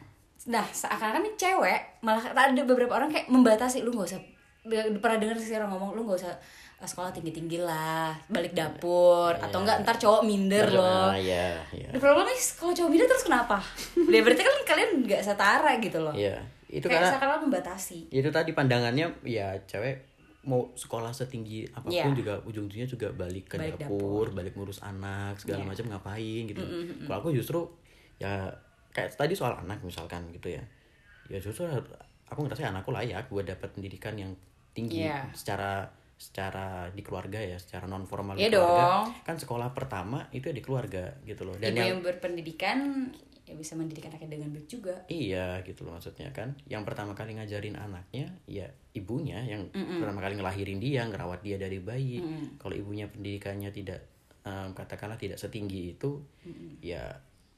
Nah, 0.49 0.65
seakan-akan 0.65 1.27
nih 1.27 1.35
cewek 1.35 1.81
malah 2.01 2.23
ada 2.31 2.63
beberapa 2.63 2.95
orang 2.95 3.11
kayak 3.11 3.27
membatasi 3.29 3.83
lu 3.83 3.91
nggak 3.91 4.09
usah 4.15 4.23
pernah 4.99 5.17
dengar 5.17 5.37
sih 5.37 5.53
orang 5.53 5.71
ngomong 5.71 5.91
lu 5.93 6.05
nggak 6.05 6.19
usah 6.19 6.35
eh, 6.77 6.87
sekolah 6.87 7.11
tinggi-tinggi 7.11 7.59
lah, 7.59 8.15
balik 8.29 8.53
dapur 8.53 9.35
atau 9.35 9.59
enggak 9.61 9.83
ntar 9.83 9.97
cowok 9.97 10.23
minder 10.23 10.69
loh. 10.71 11.11
ah, 11.11 11.19
ya 11.19 11.59
ya 11.71 11.91
The 11.91 11.99
problem 11.99 12.29
is 12.29 12.55
kalau 12.55 12.71
cowok 12.71 12.89
minder 12.89 13.07
terus 13.07 13.25
kenapa? 13.25 13.59
Ya 14.15 14.21
berarti 14.21 14.43
kan 14.43 14.55
kalian 14.65 14.91
nggak 15.03 15.21
setara 15.21 15.73
gitu 15.77 15.99
loh. 15.99 16.15
Iya, 16.15 16.39
itu 16.69 16.85
kayak 16.85 17.03
karena 17.03 17.11
seakan-akan 17.13 17.41
membatasi. 17.47 17.99
itu 18.09 18.29
tadi 18.29 18.51
pandangannya 18.53 19.11
ya 19.23 19.59
cewek 19.65 20.07
mau 20.45 20.65
sekolah 20.73 21.11
setinggi 21.11 21.67
apa 21.69 21.85
pun 21.85 21.93
Iya. 21.93 22.15
juga 22.15 22.35
ujung-ujungnya 22.43 22.87
juga 22.87 23.11
balik 23.11 23.53
ke 23.53 23.57
Balik 23.59 23.77
dapur, 23.77 24.33
balik 24.33 24.55
ngurus 24.55 24.81
anak 24.81 25.37
segala 25.37 25.61
Iya. 25.61 25.69
macam 25.69 25.85
ngapain 25.91 26.43
gitu. 26.47 26.63
Kalau 27.05 27.17
aku 27.19 27.29
justru 27.33 27.61
ya 28.17 28.49
kayak 28.89 29.13
tadi 29.13 29.35
soal 29.35 29.59
anak 29.59 29.83
misalkan 29.83 30.31
gitu 30.31 30.49
ya. 30.49 30.63
Ya 31.27 31.37
justru 31.37 31.69
aku 32.25 32.39
ngerasa 32.41 32.71
anakku 32.71 32.89
layak 32.91 33.29
buat 33.29 33.45
dapat 33.45 33.69
pendidikan 33.73 34.15
yang 34.15 34.33
tinggi 34.79 35.03
Iya. 35.03 35.27
secara 35.33 35.91
secara 36.15 36.67
di 36.89 36.99
keluarga 37.01 37.39
ya, 37.39 37.55
secara 37.55 37.87
non 37.87 38.03
formal 38.03 38.35
di 38.35 38.47
keluarga. 38.47 39.07
dong. 39.07 39.07
Kan 39.23 39.37
sekolah 39.37 39.71
pertama 39.71 40.27
itu 40.31 40.47
ya 40.47 40.55
di 40.55 40.61
keluarga 40.61 41.15
gitu 41.23 41.43
loh. 41.43 41.55
Dan 41.55 41.71
Ibu 41.71 41.77
yang 41.77 41.89
yang 41.89 42.01
berpendidikan 42.01 42.79
ya 43.43 43.55
bisa 43.55 43.73
mendidik 43.75 44.05
anaknya 44.05 44.35
dengan 44.35 44.51
baik 44.51 44.67
juga. 44.67 44.99
Iya 45.07 45.63
gitu 45.63 45.83
loh 45.83 45.95
maksudnya 45.95 46.29
kan 46.31 46.53
Yang 46.67 46.83
pertama 46.85 47.15
kali 47.15 47.33
ngajarin 47.33 47.75
anaknya 47.75 48.29
Ya 48.45 48.67
ibunya 48.93 49.41
yang 49.41 49.73
pertama 49.73 50.21
kali 50.21 50.37
ngelahirin 50.37 50.77
dia 50.77 51.07
Ngerawat 51.07 51.41
dia 51.41 51.57
dari 51.57 51.81
bayi 51.81 52.21
Kalau 52.57 52.75
ibunya 52.75 53.09
pendidikannya 53.09 53.73
tidak 53.73 54.05
em, 54.43 54.75
Katakanlah 54.75 55.17
tidak 55.17 55.41
setinggi 55.41 55.95
itu 55.95 56.21
Ya 56.85 57.09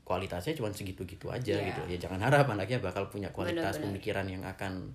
kualitasnya 0.05 0.55
cuma 0.55 0.71
segitu-gitu 0.71 1.27
aja 1.27 1.55
Iya. 1.55 1.75
gitu 1.75 1.81
Ya 1.89 1.99
jangan 1.99 2.23
harap 2.23 2.47
anaknya 2.47 2.79
bakal 2.79 3.09
punya 3.09 3.27
kualitas 3.29 3.75
Benar-benar. 3.75 3.85
pemikiran 3.91 4.27
yang 4.29 4.43
akan 4.45 4.95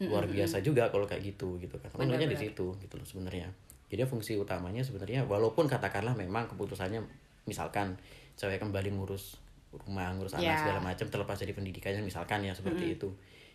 Luar 0.00 0.26
biasa 0.26 0.58
juga 0.58 0.90
kalau 0.90 1.06
kayak 1.06 1.22
gitu 1.24 1.54
gitu 1.58 1.78
kan. 1.78 1.88
Melihatnya 1.94 2.26
di 2.26 2.38
situ 2.40 2.74
gitu 2.76 2.94
loh 2.94 3.06
sebenarnya. 3.06 3.46
Jadi 3.86 4.00
fungsi 4.04 4.34
utamanya 4.34 4.82
sebenarnya 4.82 5.22
Walaupun 5.22 5.68
katakanlah 5.68 6.12
memang 6.12 6.50
keputusannya 6.50 6.98
Misalkan 7.44 7.94
cewek 8.34 8.58
kembali 8.58 8.90
ngurus 8.90 9.38
rumah 9.86 10.10
ngurus 10.10 10.34
anak 10.34 10.46
Ya. 10.48 10.58
segala 10.58 10.80
macam 10.80 11.06
terlepas 11.06 11.36
dari 11.36 11.50
pendidikannya 11.50 12.00
misalkan 12.00 12.42
ya 12.42 12.54
seperti 12.54 12.94
itu. 12.94 13.10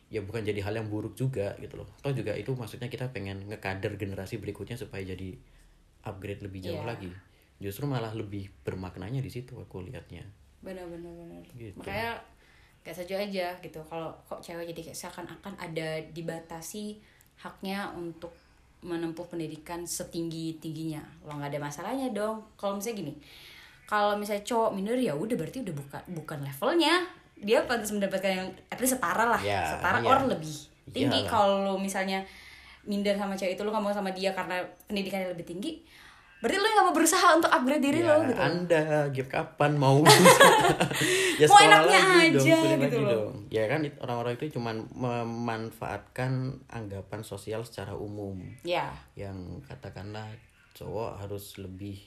Ya 0.10 0.19
bukan 0.19 0.41
jadi 0.41 0.60
hal 0.63 0.75
yang 0.75 0.88
buruk 0.88 1.15
juga 1.15 1.56
gitu 1.58 1.80
loh. 1.80 1.88
Toh 1.99 2.12
juga 2.12 2.32
itu 2.34 2.52
maksudnya 2.54 2.88
kita 2.88 3.12
pengen 3.12 3.47
ngekader 3.47 3.95
generasi 3.95 4.38
berikutnya 4.38 4.75
supaya 4.75 5.04
jadi 5.04 5.36
upgrade 6.04 6.43
lebih 6.43 6.60
jauh 6.62 6.80
Iya. 6.80 6.88
lagi. 6.88 7.12
Justru 7.60 7.84
malah 7.88 8.15
lebih 8.15 8.47
bermaknanya 8.63 9.19
di 9.19 9.28
situ 9.28 9.56
aku 9.56 9.84
lihatnya 9.84 10.23
benar-benar 10.60 11.12
benar. 11.15 11.43
Gitu. 11.56 11.71
makanya 11.80 12.19
gak 12.89 12.97
saja 12.97 13.15
aja 13.21 13.47
gitu. 13.62 13.80
Kalau 13.86 14.10
kok 14.25 14.41
cewek 14.41 14.73
jadi 14.73 14.89
kayak 14.89 14.97
seakan-akan 14.97 15.54
ada 15.62 16.02
dibatasi 16.10 16.97
haknya 17.38 17.93
untuk 17.93 18.34
menempuh 18.82 19.30
pendidikan 19.30 19.86
setinggi 19.86 20.58
tingginya. 20.58 21.06
Lo 21.23 21.38
nggak 21.38 21.54
ada 21.54 21.62
masalahnya 21.62 22.10
dong. 22.10 22.41
Kalau 22.58 22.82
misalnya 22.82 22.97
gini 23.06 23.13
kalau 23.89 24.13
misalnya 24.21 24.45
cowok 24.45 24.69
minder 24.78 24.93
ya 25.02 25.17
udah 25.17 25.34
berarti 25.34 25.65
udah 25.65 25.73
bukan 25.73 26.02
bukan 26.13 26.38
levelnya. 26.45 27.10
Dia 27.39 27.65
pantas 27.65 27.89
mendapatkan 27.89 28.30
yang 28.30 28.49
at 28.69 28.78
least 28.78 28.99
setara 28.99 29.25
lah. 29.25 29.41
Ya, 29.41 29.65
setara 29.65 29.97
iya. 30.04 30.10
or 30.13 30.19
lebih 30.30 30.56
tinggi. 30.93 31.25
Iyalah. 31.25 31.32
kalau 31.32 31.75
misalnya 31.82 32.21
minder 32.86 33.17
sama 33.17 33.34
cewek 33.34 33.58
itu 33.58 33.65
lu 33.65 33.73
nggak 33.73 33.82
mau 33.82 33.89
sama 33.89 34.13
dia 34.13 34.30
karena 34.38 34.62
pendidikannya 34.86 35.34
lebih 35.34 35.45
tinggi 35.45 35.82
berarti 36.39 36.56
lu 36.56 36.65
nggak 36.65 36.86
mau 36.88 36.95
berusaha 36.95 37.28
untuk 37.36 37.52
upgrade 37.52 37.84
diri 37.84 37.99
ya, 37.99 38.08
lo 38.08 38.15
gitu 38.23 38.39
anda 38.39 38.84
give 39.12 39.28
kapan 39.28 39.75
mau 39.75 39.99
ya 41.39 41.45
Mau 41.45 41.60
enaknya 41.60 41.99
lagi 41.99 42.32
dong, 42.32 42.43
aja 42.43 42.56
kuliah 42.56 42.78
gitu 42.78 42.84
lagi 42.84 43.02
loh. 43.04 43.12
dong. 43.12 43.34
ya 43.52 43.63
kan 43.67 43.80
orang-orang 43.99 44.34
itu 44.36 44.45
cuman 44.56 44.75
memanfaatkan 44.93 46.32
anggapan 46.67 47.21
sosial 47.21 47.62
secara 47.63 47.91
umum 47.91 48.39
ya 48.62 48.91
yang 49.13 49.60
katakanlah 49.65 50.28
cowok 50.71 51.19
harus 51.19 51.60
lebih 51.60 51.99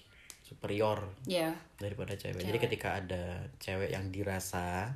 superior 0.42 1.00
ya 1.24 1.48
daripada 1.80 2.12
cewek. 2.12 2.44
Jadi 2.44 2.58
ketika 2.60 3.00
ada 3.00 3.40
cewek 3.56 3.88
yang 3.88 4.12
dirasa 4.12 4.92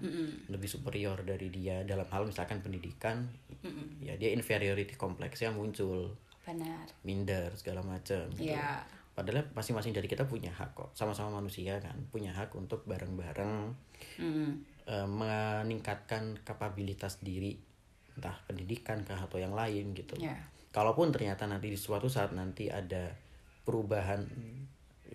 lebih 0.48 0.68
superior 0.68 1.16
dari 1.24 1.48
dia 1.48 1.80
dalam 1.80 2.04
hal 2.08 2.28
misalkan 2.28 2.60
pendidikan, 2.60 3.24
ya 3.96 4.20
dia 4.20 4.36
inferiority 4.36 4.92
kompleksnya 4.96 5.48
muncul, 5.48 6.12
benar 6.44 6.84
minder 7.04 7.56
segala 7.56 7.80
macam. 7.80 8.28
gitu. 8.36 8.52
Iya. 8.52 8.84
Padahal 9.16 9.48
masing-masing 9.56 9.96
dari 9.96 10.04
kita 10.04 10.28
punya 10.28 10.52
hak 10.52 10.76
kok, 10.76 10.92
sama-sama 10.92 11.40
manusia 11.40 11.80
kan, 11.80 11.96
punya 12.12 12.36
hak 12.36 12.52
untuk 12.52 12.84
bareng-bareng 12.84 13.72
Mm. 14.20 14.52
eh, 14.86 15.08
meningkatkan 15.08 16.36
kapabilitas 16.44 17.24
diri, 17.24 17.56
entah 18.12 18.36
pendidikan 18.44 19.00
kah 19.08 19.16
atau 19.16 19.40
yang 19.40 19.56
lain 19.56 19.96
gitu. 19.96 20.20
Ya. 20.20 20.36
Kalaupun 20.68 21.10
ternyata 21.16 21.48
nanti 21.48 21.72
di 21.72 21.80
suatu 21.80 22.12
saat 22.12 22.36
nanti 22.36 22.68
ada 22.68 23.16
perubahan 23.64 24.28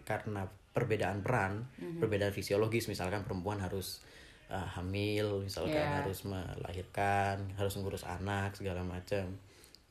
karena 0.01 0.49
perbedaan 0.73 1.21
peran, 1.21 1.69
perbedaan 2.01 2.33
fisiologis, 2.33 2.89
misalkan 2.89 3.21
perempuan 3.21 3.61
harus 3.61 4.01
uh, 4.49 4.65
hamil, 4.81 5.45
misalkan 5.45 5.77
Yeah. 5.77 6.01
harus 6.01 6.25
melahirkan, 6.25 7.53
harus 7.55 7.77
ngurus 7.77 8.03
anak 8.03 8.57
segala 8.57 8.81
macam. 8.81 9.37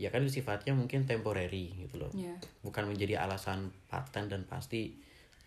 Ya 0.01 0.09
kan 0.09 0.25
sifatnya 0.25 0.73
mungkin 0.73 1.05
temporary 1.05 1.77
gitu 1.77 2.01
loh. 2.01 2.09
Yeah. 2.17 2.41
Bukan 2.65 2.89
menjadi 2.89 3.21
alasan 3.21 3.69
paten 3.93 4.33
dan 4.33 4.49
pasti 4.49 4.97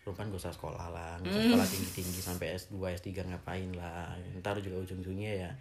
perempuan 0.06 0.30
gak 0.30 0.46
usah 0.46 0.54
sekolah 0.54 0.94
lah, 0.94 1.18
gak 1.24 1.32
usah 1.32 1.44
sekolah 1.48 1.66
tinggi-tinggi 1.66 2.22
sampai 2.22 2.54
S2, 2.54 2.76
S3 3.02 3.34
ngapain 3.34 3.74
lah. 3.74 4.14
Ntar 4.38 4.62
juga 4.62 4.86
ujung-ujungnya 4.86 5.32
ya 5.48 5.52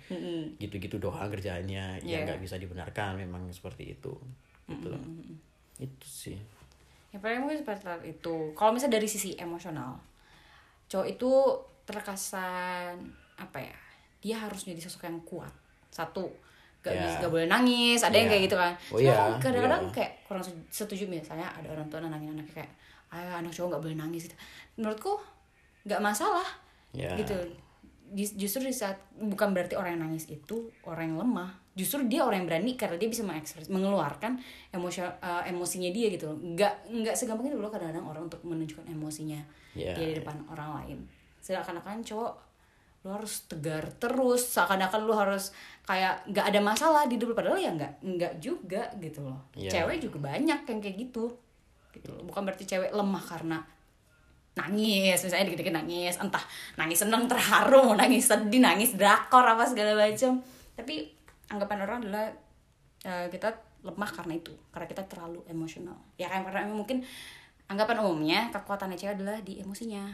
gitu-gitu 0.60 1.00
doang 1.00 1.32
kerjaannya. 1.32 2.04
Ya 2.04 2.20
Yeah. 2.20 2.28
nggak 2.28 2.44
bisa 2.44 2.60
dibenarkan 2.60 3.16
memang 3.16 3.48
seperti 3.48 3.96
itu. 3.96 4.12
Gitu 4.68 4.92
loh. 4.92 5.00
Itu 5.80 6.04
sih. 6.04 6.36
Ya 7.08 7.16
paling 7.16 7.48
mungkin 7.48 7.64
seperti 7.64 8.12
itu. 8.12 8.36
Kalau 8.52 8.76
misalnya 8.76 9.00
dari 9.00 9.08
sisi 9.08 9.32
emosional, 9.40 9.96
cowok 10.92 11.06
itu 11.08 11.32
terkesan 11.88 13.00
apa 13.40 13.56
ya? 13.56 13.78
Dia 14.20 14.36
harus 14.36 14.68
jadi 14.68 14.78
sosok 14.84 15.08
yang 15.08 15.18
kuat. 15.24 15.50
Satu, 15.88 16.28
gak 16.82 16.92
Ya. 16.92 17.00
bisa 17.00 17.16
gak 17.20 17.30
boleh 17.30 17.46
nangis. 17.46 18.00
Ada 18.00 18.12
yang 18.12 18.26
Ya. 18.26 18.32
kayak 18.32 18.42
gitu 18.44 18.56
kan. 18.56 18.72
Oh 18.90 18.98
Cuma 18.98 19.14
kan 19.14 19.30
kadang-kadang 19.40 19.82
iya. 19.82 19.94
kayak 19.94 20.10
kurang 20.22 20.42
se- 20.42 20.66
setuju 20.68 21.04
misalnya 21.06 21.46
ada 21.48 21.68
orang 21.68 21.86
tua 21.86 21.98
nenangin 21.98 22.34
anaknya 22.34 22.54
kayak, 22.58 22.70
ayo 23.10 23.30
anak 23.32 23.50
cowok 23.50 23.68
gak 23.72 23.82
boleh 23.82 23.96
nangis. 23.96 24.22
Gitu. 24.26 24.36
Menurutku 24.76 25.14
gak 25.84 26.00
masalah. 26.00 26.46
Ya. 26.90 27.14
Gitu. 27.14 27.34
Jus- 28.12 28.36
Justru 28.36 28.66
di 28.66 28.74
saat 28.74 28.98
bukan 29.14 29.50
berarti 29.50 29.72
orang 29.72 29.96
yang 29.96 30.04
nangis 30.06 30.26
itu 30.26 30.56
orang 30.82 31.08
yang 31.08 31.22
lemah. 31.22 31.48
Justru 31.72 32.04
dia 32.04 32.20
orang 32.20 32.44
yang 32.44 32.48
berani 32.50 32.76
karena 32.76 33.00
dia 33.00 33.08
bisa 33.08 33.24
mengekspres 33.24 33.72
mengeluarkan 33.72 34.36
emosi 34.68 35.00
eh, 35.00 35.42
emosinya 35.48 35.88
dia 35.88 36.12
gitu. 36.12 36.28
Nggak 36.28 36.92
nggak 36.92 37.14
segampang 37.16 37.48
itu 37.48 37.56
loh 37.56 37.72
kadang-kadang 37.72 38.04
orang 38.04 38.26
untuk 38.26 38.44
menunjukkan 38.44 38.84
emosinya 38.86 39.40
Ya, 39.72 39.96
dia 39.96 40.12
di 40.12 40.20
depan 40.20 40.36
orang 40.46 40.84
lain. 40.84 40.98
Seakan-akan 41.40 42.04
cowok 42.04 42.51
lu 43.02 43.10
harus 43.10 43.42
tegar 43.50 43.82
terus, 43.98 44.46
seakan-akan 44.54 45.00
lu 45.02 45.14
harus 45.14 45.50
kayak 45.82 46.22
nggak 46.30 46.46
ada 46.54 46.60
masalah 46.62 47.02
di 47.10 47.18
hidup 47.18 47.34
lu. 47.34 47.36
padahal 47.36 47.58
ya 47.58 47.74
nggak 47.74 47.92
nggak 48.02 48.32
juga 48.38 48.86
gitu 49.02 49.26
loh. 49.26 49.38
Ya. 49.58 49.70
Cewek 49.70 49.98
juga 49.98 50.30
banyak 50.30 50.60
yang 50.62 50.78
kayak 50.78 50.96
gitu. 50.96 51.30
Gitu 51.90 52.08
loh. 52.14 52.22
Bukan 52.26 52.46
berarti 52.46 52.62
cewek 52.62 52.94
lemah 52.94 53.24
karena 53.26 53.58
nangis 54.52 55.16
misalnya 55.24 55.48
dikit-dikit 55.48 55.72
nangis 55.72 56.20
entah 56.20 56.44
nangis 56.76 57.00
seneng 57.00 57.24
terharu 57.24 57.88
mau 57.88 57.96
nangis 58.04 58.28
sedih 58.28 58.60
nangis 58.60 58.92
drakor 59.00 59.48
apa 59.48 59.64
segala 59.64 59.96
macam 59.96 60.44
tapi 60.76 61.08
anggapan 61.48 61.78
orang 61.88 61.98
adalah 62.04 62.28
eh, 63.08 63.26
kita 63.32 63.48
lemah 63.80 64.10
karena 64.12 64.36
itu 64.36 64.52
karena 64.68 64.86
kita 64.86 65.02
terlalu 65.08 65.40
emosional 65.48 65.96
ya 66.20 66.28
kan 66.28 66.44
karena 66.44 66.68
mungkin 66.68 67.00
anggapan 67.66 68.04
umumnya 68.04 68.40
kekuatannya 68.52 69.00
cewek 69.00 69.16
adalah 69.16 69.40
di 69.40 69.58
emosinya 69.64 70.04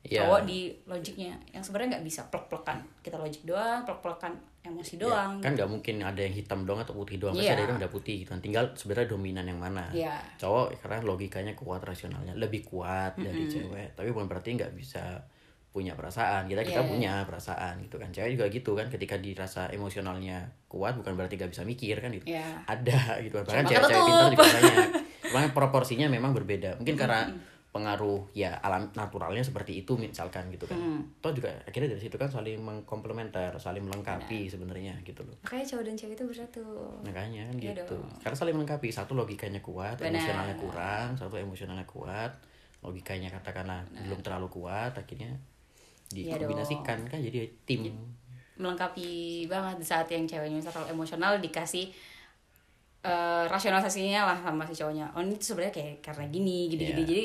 Iya. 0.00 0.24
cowok 0.24 0.40
di 0.44 0.60
logiknya. 0.84 1.36
Yang 1.50 1.62
sebenarnya 1.68 1.88
nggak 1.94 2.06
bisa 2.06 2.20
plek-plekan. 2.26 2.78
Kita 3.00 3.16
logik 3.16 3.44
doang 3.44 3.84
plek-plekan 3.84 4.32
emosi 4.60 4.96
doang. 4.96 5.40
kan 5.40 5.52
nggak 5.52 5.68
mungkin 5.68 6.00
ada 6.00 6.20
yang 6.20 6.32
hitam 6.32 6.64
doang 6.64 6.80
atau 6.80 6.92
putih 6.92 7.16
doang. 7.16 7.32
Pasti 7.32 7.46
Iya. 7.46 7.56
ada 7.56 7.64
yang 7.66 7.78
udah 7.78 7.88
putih 7.90 8.14
gitu 8.18 8.30
kan. 8.30 8.40
Tinggal 8.40 8.64
sebenarnya 8.74 9.08
dominan 9.08 9.44
yang 9.44 9.56
mana. 9.56 9.84
Iya. 9.90 10.16
cowok 10.36 10.72
karena 10.78 10.98
logikanya 11.02 11.52
kuat 11.54 11.80
rasionalnya 11.80 12.32
lebih 12.34 12.64
kuat 12.64 13.12
dari 13.16 13.44
cewek. 13.46 13.92
Tapi 13.92 14.08
bukan 14.08 14.26
berarti 14.26 14.56
nggak 14.56 14.72
bisa 14.72 15.20
punya 15.70 15.92
perasaan. 15.92 16.44
Kita 16.44 16.60
kita 16.62 16.82
Iya. 16.82 16.88
punya 16.88 17.12
perasaan 17.24 17.78
gitu 17.80 17.96
kan. 17.96 18.08
Cewek 18.08 18.30
juga 18.34 18.46
gitu 18.48 18.72
kan. 18.72 18.88
Ketika 18.88 19.16
dirasa 19.16 19.68
emosionalnya 19.68 20.42
kuat 20.66 20.96
bukan 20.96 21.12
berarti 21.14 21.36
nggak 21.36 21.52
bisa 21.52 21.62
mikir 21.62 21.96
kan 21.96 22.08
gitu. 22.10 22.24
Iya. 22.26 22.64
ada 22.64 23.20
gitu 23.20 23.36
kan. 23.36 23.44
Bahkan 23.46 23.64
cewek-cewek 23.66 24.02
pintar 24.02 24.28
juga 24.30 24.44
banyak. 24.48 24.76
Cuma 25.22 25.40
proporsinya 25.54 26.08
memang 26.08 26.32
berbeda. 26.32 26.76
Mungkin 26.76 26.96
karena 26.96 27.28
pengaruh 27.70 28.26
ya 28.34 28.58
alam 28.66 28.90
naturalnya 28.98 29.46
seperti 29.46 29.86
itu 29.86 29.94
misalkan 29.94 30.50
gitu 30.50 30.66
kan. 30.66 30.78
Toh 31.22 31.30
juga 31.30 31.54
akhirnya 31.62 31.94
dari 31.94 32.02
situ 32.02 32.18
kan 32.18 32.26
saling 32.26 32.58
mengkomplementer 32.58 33.54
saling 33.62 33.86
melengkapi 33.86 34.50
sebenarnya 34.50 34.98
gitu 35.06 35.22
loh. 35.22 35.38
Makanya 35.46 35.64
cowok 35.70 35.84
dan 35.86 35.94
cewek 35.94 36.14
itu 36.18 36.24
bersatu. 36.26 36.66
Makanya 37.06 37.46
kan 37.46 37.56
gitu. 37.62 37.94
dong. 37.94 38.10
karena 38.18 38.36
saling 38.36 38.54
melengkapi. 38.58 38.88
Satu 38.90 39.14
logikanya 39.14 39.62
kuat 39.62 40.02
Benar. 40.02 40.18
emosionalnya 40.18 40.56
kurang 40.58 41.08
satu 41.14 41.38
emosionalnya 41.38 41.86
kuat 41.86 42.32
logikanya 42.82 43.28
katakanlah 43.30 43.86
belum 43.92 44.18
terlalu 44.24 44.48
kuat 44.50 44.96
akhirnya 44.96 45.30
Iya 46.10 46.42
dikombinasikan 46.42 47.06
kan 47.06 47.18
jadi 47.22 47.46
tim. 47.62 47.94
Melengkapi 48.58 49.46
banget 49.46 49.78
di 49.78 49.86
saat 49.86 50.10
yang 50.10 50.26
ceweknya 50.26 50.58
terlalu 50.58 50.90
emosional 50.90 51.38
dikasih 51.38 51.86
eh, 53.06 53.44
rasionalisasinya 53.46 54.26
lah 54.26 54.38
sama 54.42 54.66
si 54.66 54.74
cowoknya. 54.74 55.06
Oh 55.14 55.22
ini 55.22 55.38
sebenarnya 55.38 55.70
kayak 55.70 55.94
karena 56.02 56.26
gini 56.26 56.66
gini 56.66 56.82
gini. 56.82 56.98
Iya. 56.98 57.06
jadi 57.06 57.24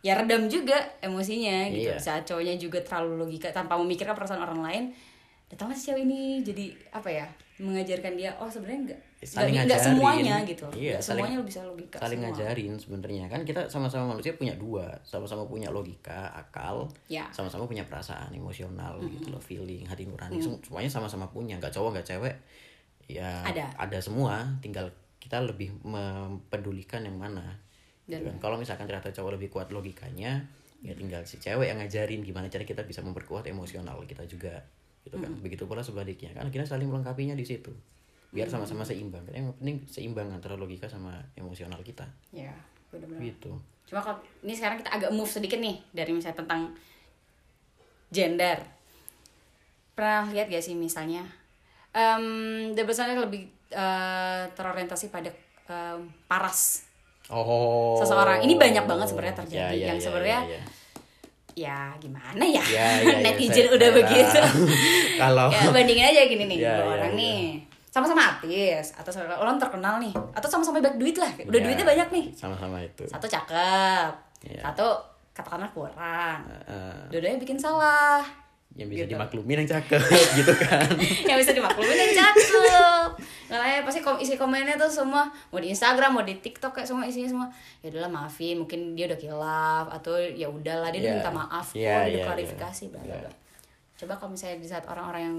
ya 0.00 0.12
redam 0.14 0.46
juga 0.46 0.76
emosinya 0.98 1.66
gitu. 1.68 1.88
Iya. 1.88 1.96
saat 1.96 2.22
cowoknya 2.22 2.54
juga 2.56 2.78
terlalu 2.80 3.20
logika 3.20 3.48
tanpa 3.50 3.74
memikirkan 3.76 4.12
perasaan 4.12 4.38
orang 4.38 4.60
lain 4.60 4.84
datang 5.46 5.70
si 5.70 5.88
cewek 5.88 6.02
ini? 6.02 6.42
Jadi 6.42 6.70
apa 6.90 7.06
ya 7.06 7.26
mengajarkan 7.56 8.12
dia 8.12 8.28
oh 8.36 8.44
sebenarnya 8.44 8.80
enggak 8.84 9.00
saling 9.18 9.56
enggak 9.56 9.64
ngajarin. 9.72 9.86
semuanya 9.88 10.34
gitu. 10.44 10.66
Iya, 10.68 10.92
Nggak 10.92 11.00
saling, 11.00 11.22
semuanya 11.24 11.36
lu 11.36 11.46
bisa 11.46 11.60
logika 11.64 11.96
saling 11.96 12.18
semua. 12.18 12.28
ngajarin 12.28 12.72
sebenarnya. 12.76 13.24
Kan 13.26 13.40
kita 13.42 13.60
sama-sama 13.66 14.04
manusia 14.08 14.32
punya 14.34 14.54
dua 14.54 14.86
sama-sama 15.02 15.42
punya 15.44 15.68
logika 15.70 16.28
akal 16.30 16.84
Ya. 17.06 17.24
sama-sama 17.30 17.64
punya 17.64 17.80
perasaan 17.82 18.28
emosional 18.30 19.00
gitu 19.02 19.30
loh 19.30 19.40
feeling 19.40 19.82
hati 19.82 20.04
nurani. 20.04 20.36
Sem- 20.36 20.60
semuanya 20.60 20.90
sama-sama 20.90 21.24
punya. 21.26 21.56
Nggak 21.56 21.72
cowok 21.72 21.96
nggak 21.96 22.06
cewek 22.06 22.34
ya 23.08 23.40
Ada. 23.42 23.64
ada 23.80 23.98
semua. 23.98 24.44
Tinggal 24.60 24.92
kita 25.16 25.40
lebih 25.40 25.72
mempedulikan 25.80 27.00
yang 27.00 27.16
mana 27.16 27.56
gitu 28.06 28.22
Dan- 28.22 28.38
kan. 28.38 28.50
kalau 28.50 28.56
misalkan 28.56 28.86
ternyata 28.86 29.10
cowok 29.10 29.34
lebih 29.34 29.50
kuat 29.50 29.68
logikanya 29.74 30.46
ya 30.84 30.94
tinggal 30.94 31.24
si 31.26 31.42
cewek 31.42 31.66
yang 31.66 31.82
ngajarin 31.82 32.22
gimana 32.22 32.46
cara 32.46 32.62
kita 32.62 32.86
bisa 32.86 33.02
memperkuat 33.02 33.48
emosional 33.50 33.98
kita 34.06 34.22
juga 34.30 34.54
gitu 35.02 35.18
kan. 35.18 35.30
Begitu 35.42 35.66
pula 35.66 35.82
sebaliknya 35.82 36.30
kan 36.34 36.46
kita 36.50 36.66
saling 36.66 36.86
melengkapinya 36.86 37.34
di 37.34 37.42
situ. 37.46 37.70
Biar 38.30 38.46
sama-sama 38.46 38.82
seimbang 38.86 39.22
kan 39.26 39.34
yang 39.34 39.48
penting 39.58 39.82
seimbang 39.86 40.30
antara 40.30 40.54
logika 40.54 40.86
sama 40.86 41.14
emosional 41.34 41.78
kita. 41.82 42.06
Ya 42.30 42.54
benar-benar. 42.94 43.22
Gitu. 43.22 43.50
Cuma 43.86 44.02
kalau 44.02 44.18
ini 44.42 44.54
sekarang 44.54 44.82
kita 44.82 44.90
agak 44.94 45.10
move 45.14 45.30
sedikit 45.30 45.58
nih 45.58 45.78
dari 45.94 46.10
misalnya 46.14 46.42
tentang 46.42 46.70
gender. 48.10 48.58
Pernah 49.96 50.28
lihat 50.30 50.46
gak 50.52 50.62
sih 50.62 50.76
misalnya 50.76 51.24
um, 51.96 52.70
double 52.76 52.92
standard 52.94 53.24
lebih 53.26 53.48
eh, 53.72 54.44
terorientasi 54.52 55.08
pada 55.10 55.32
em, 55.66 56.06
paras 56.28 56.85
oh. 57.28 57.96
Seseorang. 57.96 58.38
Ini 58.40 58.54
banyak 58.54 58.84
banget 58.84 59.06
sebenarnya 59.08 59.36
terjadi 59.36 59.58
Ya, 59.58 59.68
ya, 59.72 59.86
yang 59.90 59.98
ya, 59.98 60.02
sebenarnya 60.02 60.40
ya, 60.40 60.52
ya. 60.52 60.62
ya 61.56 61.78
gimana 61.96 62.44
ya, 62.44 62.60
Ya, 62.62 62.88
ya, 63.00 63.02
ya, 63.02 63.16
netizen 63.22 63.66
udah 63.66 63.88
saya 63.88 63.96
begitu. 63.96 64.40
kalau 65.22 65.46
ya 65.48 65.60
bandingin 65.70 66.06
aja 66.06 66.22
gini 66.24 66.44
nih 66.46 66.58
Ya, 66.58 66.74
dua 66.76 66.84
ya, 66.84 66.92
orang 66.94 67.12
ya. 67.12 67.18
nih. 67.18 67.40
Sama-sama 67.88 68.22
artis 68.30 68.92
atau 68.92 69.08
sama- 69.08 69.34
orang 69.34 69.56
terkenal 69.56 69.96
nih. 69.96 70.12
Atau 70.32 70.46
sama-sama 70.46 70.78
banyak 70.78 70.96
duit 70.96 71.16
lah. 71.16 71.32
Udah 71.40 71.56
Ya, 71.56 71.64
duitnya 71.64 71.86
banyak 71.86 72.08
nih. 72.12 72.24
Sama-sama 72.32 72.76
itu. 72.78 73.08
Satu 73.08 73.24
cakep 73.24 74.10
Iya. 74.44 74.60
satu 74.62 74.86
katakanlah 75.32 75.72
kurang. 75.72 76.44
Eh, 76.68 77.08
dua-duanya 77.08 77.40
bikin 77.40 77.56
salah 77.56 78.20
yang 78.76 78.86
bisa 78.86 79.02
Gitu. 79.02 79.12
dimaklumin 79.12 79.64
yang 79.64 79.70
cakep 79.72 80.02
gitu 80.38 80.52
kan. 80.54 80.84
Yang 81.24 81.38
bisa 81.42 81.52
dimaklumin 81.52 81.96
yang 81.96 82.14
cakep. 82.14 83.08
Ya 83.46 83.80
pasti 83.80 84.00
kom 84.00 84.16
isi 84.16 84.34
komennya 84.34 84.76
tuh 84.76 84.88
semua 84.88 85.24
mau 85.48 85.56
di 85.56 85.68
Instagram 85.68 86.10
mau 86.12 86.22
di 86.22 86.36
TikTok 86.36 86.72
kayak 86.72 86.84
semua 86.84 87.04
isinya 87.04 87.24
semua. 87.26 87.48
Ya 87.80 87.88
udahlah 87.88 88.10
maafin 88.10 88.58
mungkin 88.58 88.92
dia 88.92 89.06
udah 89.06 89.16
kilaf 89.16 89.86
atau 89.90 90.12
ya 90.16 90.46
udahlah 90.46 90.88
dia 90.90 91.00
udah 91.00 91.08
Iya. 91.08 91.16
minta 91.16 91.32
maaf 91.32 91.66
kok 91.68 91.78
udah 91.78 92.04
iya, 92.06 92.20
klarifikasi 92.22 92.84
bla 92.88 93.00
bla 93.00 93.08
Iya. 93.10 93.20
bla. 93.22 93.32
Coba 93.96 94.12
kalau 94.14 94.30
misalnya 94.30 94.56
di 94.58 94.68
saat 94.68 94.84
orang-orang 94.84 95.22
yang 95.24 95.38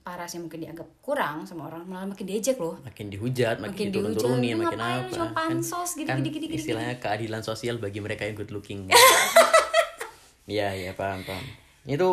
parasnya 0.00 0.40
mungkin 0.40 0.64
dianggap 0.64 0.88
kurang 1.00 1.44
sama 1.44 1.68
orang 1.68 1.84
malah 1.84 2.08
makin 2.08 2.24
diejek 2.24 2.56
loh. 2.56 2.80
Makin 2.80 3.12
dihujat 3.12 3.60
makin, 3.60 3.68
Makin 3.70 3.84
diturun-turunin 3.86 4.56
dihujat, 4.56 4.64
makin 4.64 4.72
"Lu 4.72 4.80
ngapain 4.80 5.02
apa? 5.02 5.12
cuma 5.12 5.28
pansos, 5.30 5.90
gini, 5.94 6.08
kan 6.08 6.16
gini, 6.16 6.28
gini, 6.30 6.46
gini, 6.46 6.56
istilahnya 6.56 6.96
keadilan 6.96 7.42
sosial 7.42 7.76
bagi 7.76 8.00
mereka 8.00 8.24
yang 8.24 8.32
good 8.34 8.48
looking. 8.48 8.88
Iya 10.46 10.74
iya 10.74 10.92
paham 10.92 11.22
paham 11.22 11.44
itu 11.90 12.08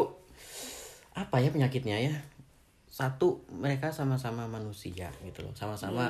apa 1.14 1.38
ya 1.38 1.50
penyakitnya 1.50 1.98
ya? 2.00 2.14
Satu 2.88 3.46
mereka 3.50 3.90
sama-sama 3.90 4.46
manusia 4.46 5.10
gitu 5.22 5.42
loh. 5.42 5.54
Sama-sama 5.54 6.10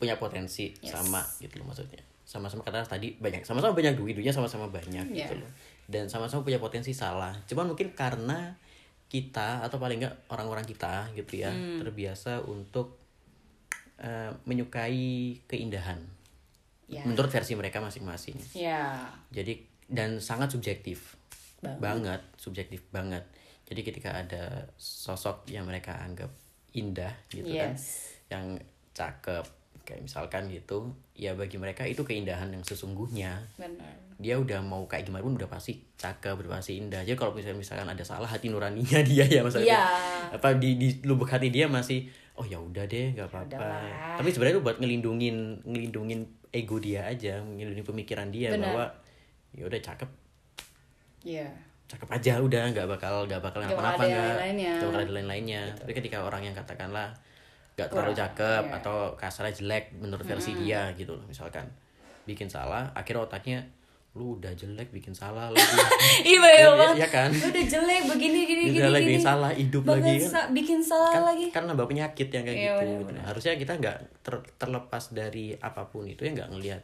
punya 0.00 0.16
potensi 0.16 0.72
Hmm. 0.72 0.80
Yes. 0.80 0.92
sama 0.92 1.20
gitu 1.38 1.60
loh 1.60 1.68
maksudnya. 1.68 2.00
Sama-sama 2.24 2.62
kata 2.62 2.86
tadi 2.86 3.16
banyak 3.16 3.44
sama-sama 3.44 3.76
banyak 3.76 3.98
duit 3.98 4.16
duitnya 4.16 4.32
sama-sama 4.32 4.64
banyak 4.66 5.04
gitu 5.10 5.34
Iya. 5.36 5.42
loh. 5.44 5.50
Dan 5.84 6.08
sama-sama 6.08 6.40
punya 6.40 6.56
potensi 6.56 6.94
salah. 6.94 7.36
Cuman 7.44 7.68
mungkin 7.68 7.92
karena 7.92 8.54
kita 9.10 9.60
atau 9.60 9.76
paling 9.76 9.98
enggak 9.98 10.14
orang-orang 10.30 10.62
kita 10.62 11.10
gitu 11.12 11.42
ya 11.42 11.50
Hmm. 11.50 11.82
terbiasa 11.82 12.40
untuk 12.42 12.96
eh, 14.00 14.32
menyukai 14.48 15.36
keindahan. 15.44 16.00
Ya 16.88 17.04
menurut 17.04 17.28
versi 17.28 17.52
mereka 17.52 17.84
masing-masing. 17.84 18.40
Ya 18.56 19.12
jadi 19.28 19.60
dan 19.92 20.16
sangat 20.16 20.48
subjektif 20.48 21.19
Banget. 21.60 21.78
banget 21.78 22.20
subjektif 22.34 22.80
banget 22.88 23.24
jadi 23.64 23.80
ketika 23.82 24.10
ada 24.14 24.42
sosok 24.74 25.44
yang 25.46 25.62
mereka 25.62 25.94
anggap 25.96 26.32
indah 26.72 27.12
gitu 27.28 27.46
kan 27.48 27.72
Yes. 27.72 28.16
yang 28.26 28.56
cakep 28.92 29.44
kayak 29.82 30.00
misalkan 30.02 30.46
gitu 30.46 30.88
ya 31.12 31.32
bagi 31.32 31.56
mereka 31.56 31.82
itu 31.82 32.00
keindahan 32.00 32.48
yang 32.48 32.62
sesungguhnya 32.62 33.42
benar 33.54 33.90
dia 34.16 34.36
udah 34.36 34.60
mau 34.60 34.84
kayak 34.84 35.04
gimana 35.04 35.20
pun 35.20 35.34
udah 35.34 35.48
pasti 35.48 35.80
cakep 35.94 36.36
udah 36.36 36.52
pasti 36.54 36.76
indah 36.76 37.00
jadi 37.00 37.14
kalau 37.14 37.32
misalkan 37.32 37.58
misalkan 37.58 37.88
ada 37.88 38.02
salah 38.02 38.26
hati 38.26 38.48
nuraninya 38.48 39.00
dia 39.08 39.24
ya 39.24 39.40
maksudnya 39.40 39.72
Iya. 39.72 39.84
apa 40.32 40.54
di 40.54 40.76
di 40.76 40.88
lubuk 41.02 41.26
hati 41.26 41.48
dia 41.48 41.66
masih 41.66 42.04
oh 42.34 42.44
ya 42.44 42.56
udah 42.56 42.84
deh 42.84 43.12
nggak 43.12 43.26
apa-apa 43.26 43.56
Udahlah. 43.56 44.16
tapi 44.16 44.28
sebenarnya 44.30 44.54
itu 44.54 44.62
buat 44.62 44.76
ngelindungin 44.78 45.36
ngelindungin 45.62 46.20
ego 46.50 46.76
dia 46.76 47.04
aja 47.04 47.40
ngelindungin 47.40 47.84
pemikiran 47.84 48.28
dia 48.28 48.52
Benar. 48.52 48.64
bahwa 48.66 48.84
ya 49.50 49.64
udah 49.66 49.80
cakep 49.80 50.08
ya 51.22 51.46
cakep 51.86 52.06
aja 52.08 52.32
udah 52.38 52.62
nggak 52.70 52.86
bakal 52.88 53.24
nggak 53.24 53.40
bakal 53.40 53.58
Nggak 53.60 53.74
bakal 53.74 53.90
ada 53.98 54.06
nggak 54.06 54.24
lain-lainnya. 54.30 54.72
nggak 54.72 54.88
bakal 54.88 55.00
ada 55.00 55.12
lain-lainnya 55.12 55.62
tapi 55.74 55.92
ketika 55.92 56.18
orang 56.20 56.42
yang 56.42 56.54
katakanlah 56.54 57.10
nggak 57.74 57.88
terlalu 57.88 58.12
cakep 58.14 58.62
iya. 58.64 58.76
atau 58.76 58.96
kasarnya 59.14 59.54
jelek 59.54 59.84
menurut 59.94 60.22
versi 60.22 60.52
dia 60.54 60.92
gitu 60.94 61.12
loh 61.12 61.24
misalkan 61.24 61.66
bikin 62.22 62.46
salah 62.46 62.92
akhirnya 62.92 63.22
otaknya 63.22 63.58
lu 64.10 64.36
udah 64.36 64.50
jelek 64.52 64.90
bikin 64.90 65.10
salah 65.12 65.48
lagi 65.48 65.62
iya 66.24 66.34
Iya, 66.34 66.50
iya 66.50 66.66
iya, 66.68 66.88
iya 66.96 67.08
kan? 67.08 67.30
Lu 67.30 67.46
udah 67.46 67.62
jelek 67.64 68.02
begini 68.06 68.38
gini 68.44 68.62
gini 68.68 68.82
lagi 68.84 69.06
gini 69.08 69.22
salah, 69.22 69.50
hidup 69.52 69.82
Bahkan 69.84 69.96
lagi 69.96 70.18
kan. 70.18 70.26
sa- 70.28 70.50
bikin 70.50 70.78
salah 70.80 71.10
kan, 71.10 71.22
lagi 71.24 71.46
kan 71.48 71.62
nambah 71.64 71.86
penyakit 71.86 72.26
yang 72.28 72.42
kayak 72.42 72.58
Iya, 72.60 72.74
gitu 72.76 72.90
benar, 73.00 73.06
gitu. 73.06 73.20
harusnya 73.24 73.52
kita 73.56 73.72
nggak 73.76 73.96
ter- 74.20 74.46
terlepas 74.56 75.04
dari 75.10 75.54
apa 75.56 75.82
pun 75.86 76.04
itu 76.04 76.22
ya 76.22 76.34
nggak 76.34 76.50
ngelihat 76.50 76.82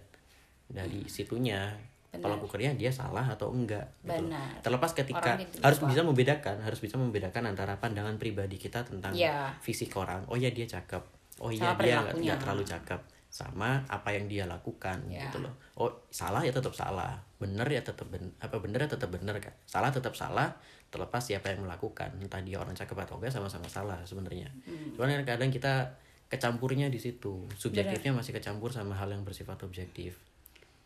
dari 0.68 1.02
situnya 1.06 1.74
kalau 2.18 2.36
kukernya 2.38 2.72
dia 2.74 2.90
salah 2.90 3.24
atau 3.24 3.50
enggak 3.50 3.84
gitu. 4.00 4.12
Benar. 4.16 4.60
terlepas 4.62 4.92
ketika 4.92 5.34
Orang 5.34 5.46
harus 5.62 5.78
bisa 5.82 6.00
membedakan 6.02 6.56
harus 6.60 6.80
bisa 6.80 6.94
membedakan 6.96 7.42
antara 7.48 7.76
pandangan 7.76 8.16
pribadi 8.16 8.56
kita 8.56 8.84
tentang 8.84 9.12
Iya. 9.12 9.54
fisik 9.60 9.92
orang. 9.96 10.24
Oh 10.26 10.36
ya 10.36 10.48
dia 10.50 10.64
cakep. 10.64 11.02
Oh 11.40 11.48
iya 11.48 11.72
dia 11.76 12.00
nggak 12.00 12.16
nggak 12.16 12.38
terlalu 12.40 12.64
cakep. 12.64 13.00
Sama 13.26 13.84
apa 13.86 14.08
yang 14.16 14.24
dia 14.26 14.48
lakukan 14.48 14.96
Iya. 15.08 15.28
gitu 15.28 15.44
loh. 15.44 15.52
Oh 15.76 15.90
salah 16.08 16.40
ya 16.40 16.50
tetap 16.50 16.72
salah. 16.72 17.16
Bener 17.36 17.68
ya 17.68 17.84
tetap 17.84 18.08
ben 18.08 18.32
apa 18.40 18.56
bener 18.56 18.80
ya 18.82 18.88
tetap 18.88 19.12
bener 19.12 19.36
kan 19.36 19.52
salah 19.68 19.92
tetap 19.92 20.16
salah 20.16 20.48
terlepas 20.88 21.20
siapa 21.20 21.52
yang 21.52 21.66
melakukan. 21.66 22.14
Entah 22.16 22.40
dia 22.40 22.56
orang 22.56 22.72
cakep 22.72 22.96
atau 22.96 23.20
enggak 23.20 23.34
sama-sama 23.34 23.66
salah 23.66 23.98
sebenarnya. 24.06 24.48
Hmm. 24.64 24.94
cuman 24.96 25.20
kan 25.20 25.36
kadang 25.36 25.50
kita 25.52 25.92
kecampurnya 26.26 26.90
di 26.90 26.98
situ. 26.98 27.46
Subjektifnya 27.54 28.10
masih 28.10 28.34
kecampur 28.34 28.74
sama 28.74 28.96
hal 28.96 29.06
yang 29.12 29.22
bersifat 29.22 29.62
objektif. 29.62 30.18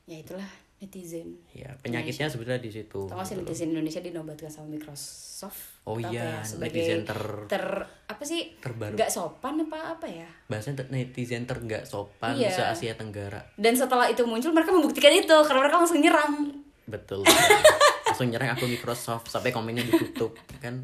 Ya 0.05 0.19
itulah 0.19 0.49
netizen. 0.81 1.37
Ya 1.53 1.77
penyakitnya 1.79 2.27
sebenarnya 2.27 2.59
di 2.59 2.73
situ 2.73 3.05
gak 3.05 3.21
sih 3.21 3.37
gitu 3.37 3.45
netizen 3.45 3.69
Indonesia 3.71 4.01
dinobatkan 4.01 4.49
sama 4.49 4.67
Microsoft 4.71 5.85
Oh 5.85 5.97
iya, 5.97 6.41
ya, 6.41 6.41
sebagai 6.41 6.81
netizen 6.81 7.01
ter- 7.05 7.47
ter 7.47 7.65
apa 8.07 8.23
sih? 8.23 8.53
terbaru. 8.57 8.93
nggak 8.93 9.09
sopan 9.09 9.61
apa 9.61 9.97
apa 9.97 10.07
ya? 10.07 10.29
Bahasanya 10.47 10.89
netizen 10.89 11.45
ter 11.45 11.57
nggak 11.57 11.85
sopan 11.85 12.33
Iya. 12.35 12.49
se 12.49 12.63
Asia 12.63 12.93
Tenggara. 12.95 13.45
Dan 13.55 13.73
setelah 13.73 14.09
itu 14.09 14.25
muncul 14.25 14.51
mereka 14.51 14.73
membuktikan 14.73 15.13
itu 15.13 15.37
karena 15.45 15.61
mereka 15.61 15.77
langsung 15.79 16.01
nyerang. 16.01 16.65
Betul 16.85 17.23
langsung 18.11 18.27
nyerang 18.27 18.53
akun 18.53 18.69
Microsoft 18.69 19.29
sampai 19.29 19.49
komennya 19.49 19.81
ditutup 19.83 20.35
kan? 20.59 20.81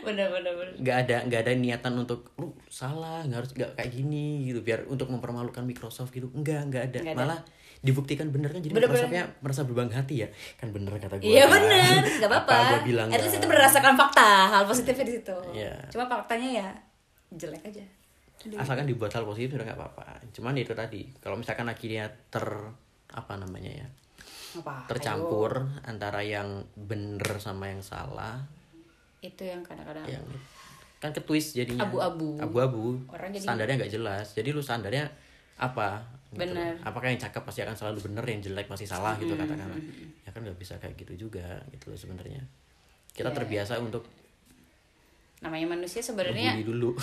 Bener 0.00 0.28
bener 0.28 0.52
bener 0.54 0.74
nggak 0.78 0.96
ada 1.02 1.16
nggak 1.26 1.40
ada 1.42 1.52
niatan 1.52 1.92
untuk 1.94 2.32
lu 2.36 2.52
salah 2.66 3.20
nggak 3.22 3.38
harus 3.38 3.50
nggak 3.52 3.70
kayak 3.74 3.90
gini 3.90 4.46
gitu. 4.46 4.60
Biar 4.60 4.86
untuk 4.86 5.08
mempermalukan 5.08 5.60
Microsoft 5.62 6.12
gitu. 6.12 6.32
Enggak 6.32 6.68
nggak 6.68 6.84
ada. 6.88 6.98
Ada. 7.02 7.12
malah 7.12 7.40
dibuktikan 7.82 8.30
bener 8.30 8.48
kan 8.48 8.58
jadi 8.58 8.70
Bener-bener. 8.70 8.94
Microsoftnya 9.04 9.24
merasa 9.42 9.60
berbangga 9.62 9.96
hati 9.98 10.22
ya 10.22 10.28
kan 10.54 10.70
bener 10.70 10.94
kata 10.94 11.18
gue 11.18 11.26
Iya 11.26 11.44
bener, 11.46 11.98
gak 12.20 12.30
apa-apa. 12.30 12.52
apa 12.52 12.70
gue 12.72 12.82
bilang 12.88 13.08
At 13.08 13.18
least 13.18 13.34
nggak. 13.34 13.42
itu 13.42 13.46
berdasarkan 13.48 13.94
fakta, 13.96 14.28
hal 14.48 14.62
positifnya 14.64 15.04
di 15.04 15.14
situ. 15.14 15.36
Iya. 15.52 15.74
Cuma 15.88 16.06
faktanya 16.06 16.48
ya 16.56 16.68
jelek 17.32 17.62
aja. 17.64 17.84
asalkan 18.54 18.84
dibuat 18.84 19.10
hal 19.10 19.22
positif 19.22 19.54
udah 19.54 19.64
nggak 19.64 19.78
apa-apa 19.78 20.06
cuman 20.30 20.54
itu 20.56 20.70
tadi 20.72 21.06
kalau 21.16 21.34
misalkan 21.34 21.62
akhirnya 21.64 22.10
ter 22.26 22.42
apa 23.08 23.32
namanya 23.34 23.70
ya 23.72 23.88
Apa? 24.58 24.82
tercampur 24.84 25.62
antara 25.82 26.18
yang 26.20 26.66
bener 26.74 27.38
sama 27.38 27.66
yang 27.66 27.78
salah 27.80 28.42
Ayo. 29.18 29.30
Itu 29.30 29.46
yang 29.46 29.62
kadang-kadang 29.62 30.10
yang 30.10 30.26
kan 30.98 31.10
ke 31.10 31.22
twist 31.22 31.54
jadinya 31.54 31.86
Abu-abu. 31.86 32.34
abu-abu 32.36 32.84
standarnya 33.32 33.78
nggak 33.78 33.92
jelas 33.92 34.34
jadi 34.34 34.50
lu 34.50 34.58
standarnya 34.58 35.06
apa 35.56 36.02
gitu. 36.32 36.40
Bener. 36.42 36.74
apakah 36.80 37.06
yang 37.06 37.20
cakep 37.20 37.42
pasti 37.42 37.60
akan 37.60 37.76
selalu 37.76 37.98
bener 38.08 38.24
yang 38.24 38.40
jelek 38.42 38.66
pasti 38.66 38.84
salah 38.84 39.14
gitu 39.16 39.32
katakanlah 39.32 39.76
ya 40.18 40.30
kan 40.30 40.40
nggak 40.40 40.56
bisa 40.56 40.74
kayak 40.76 40.96
gitu 40.96 41.28
juga 41.28 41.60
gitu 41.70 41.88
loh 41.88 41.98
sebenarnya 41.98 42.40
kita 43.12 43.28
Iya. 43.28 43.36
terbiasa 43.36 43.76
untuk 43.78 44.08
namanya 45.38 45.66
manusia 45.70 46.00
sebenarnya 46.00 46.54
dulu 46.62 46.94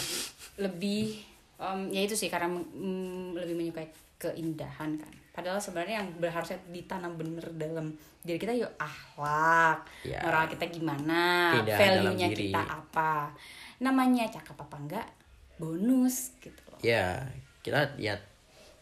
lebih 0.57 1.19
em, 1.57 1.79
ya 1.89 2.01
itu 2.01 2.15
sih 2.15 2.27
karena 2.27 2.47
mm, 2.49 3.35
lebih 3.35 3.53
menyukai 3.53 3.87
keindahan 4.17 4.95
kan. 4.95 5.13
Padahal 5.31 5.55
sebenarnya 5.55 6.03
yang 6.03 6.07
harusnya 6.21 6.59
ditanam 6.67 7.15
bener 7.15 7.39
dalam 7.55 7.95
diri 8.19 8.35
kita 8.35 8.51
yuk 8.51 8.67
akhlak, 8.75 9.87
Ya. 10.03 10.19
moral 10.19 10.51
kita 10.51 10.67
gimana, 10.67 11.55
value-nya 11.63 12.27
kita 12.27 12.59
apa. 12.59 13.31
Namanya 13.79 14.27
cakep 14.27 14.55
apa 14.57 14.75
enggak 14.75 15.07
bonus 15.55 16.35
gitu 16.39 16.59
loh. 16.67 16.79
ya 16.79 17.19
kita 17.59 17.95
ya 17.95 18.15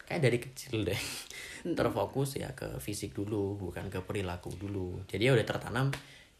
kayak 0.08 0.24
dari 0.24 0.38
kecil 0.40 0.88
deh. 0.88 1.00
Terfokus 1.76 2.40
ya 2.40 2.56
ke 2.56 2.80
fisik 2.80 3.12
dulu 3.12 3.60
bukan 3.60 3.92
ke 3.92 4.00
perilaku 4.00 4.48
dulu. 4.56 5.04
Jadi 5.04 5.28
ya 5.28 5.36
udah 5.36 5.44
tertanam 5.44 5.92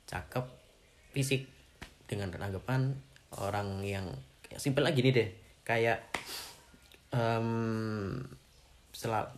cakep 0.09 0.45
fisik. 1.13 1.45
Dengan 2.09 2.33
anggapan 2.41 2.97
orang 3.45 3.85
yang 3.85 4.09
ya 4.49 4.57
simpel 4.57 4.89
lagi 4.89 5.05
nih 5.05 5.13
deh. 5.13 5.29
Kayak 5.61 6.09
em 7.13 7.49
sela- 8.89 9.37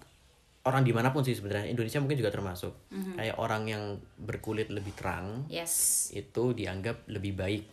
orang 0.63 0.87
di 0.87 0.95
mana 0.95 1.11
pun 1.11 1.27
sih 1.27 1.35
sebenarnya. 1.35 1.67
Indonesia 1.67 1.99
mungkin 1.99 2.23
juga 2.23 2.31
termasuk. 2.31 2.71
Kayak 3.19 3.37
orang 3.43 3.67
yang 3.67 3.85
berkulit 4.15 4.71
lebih 4.71 4.95
terang 4.95 5.51
Yes. 5.51 6.15
itu 6.15 6.55
dianggap 6.55 7.11
lebih 7.11 7.35
baik 7.35 7.65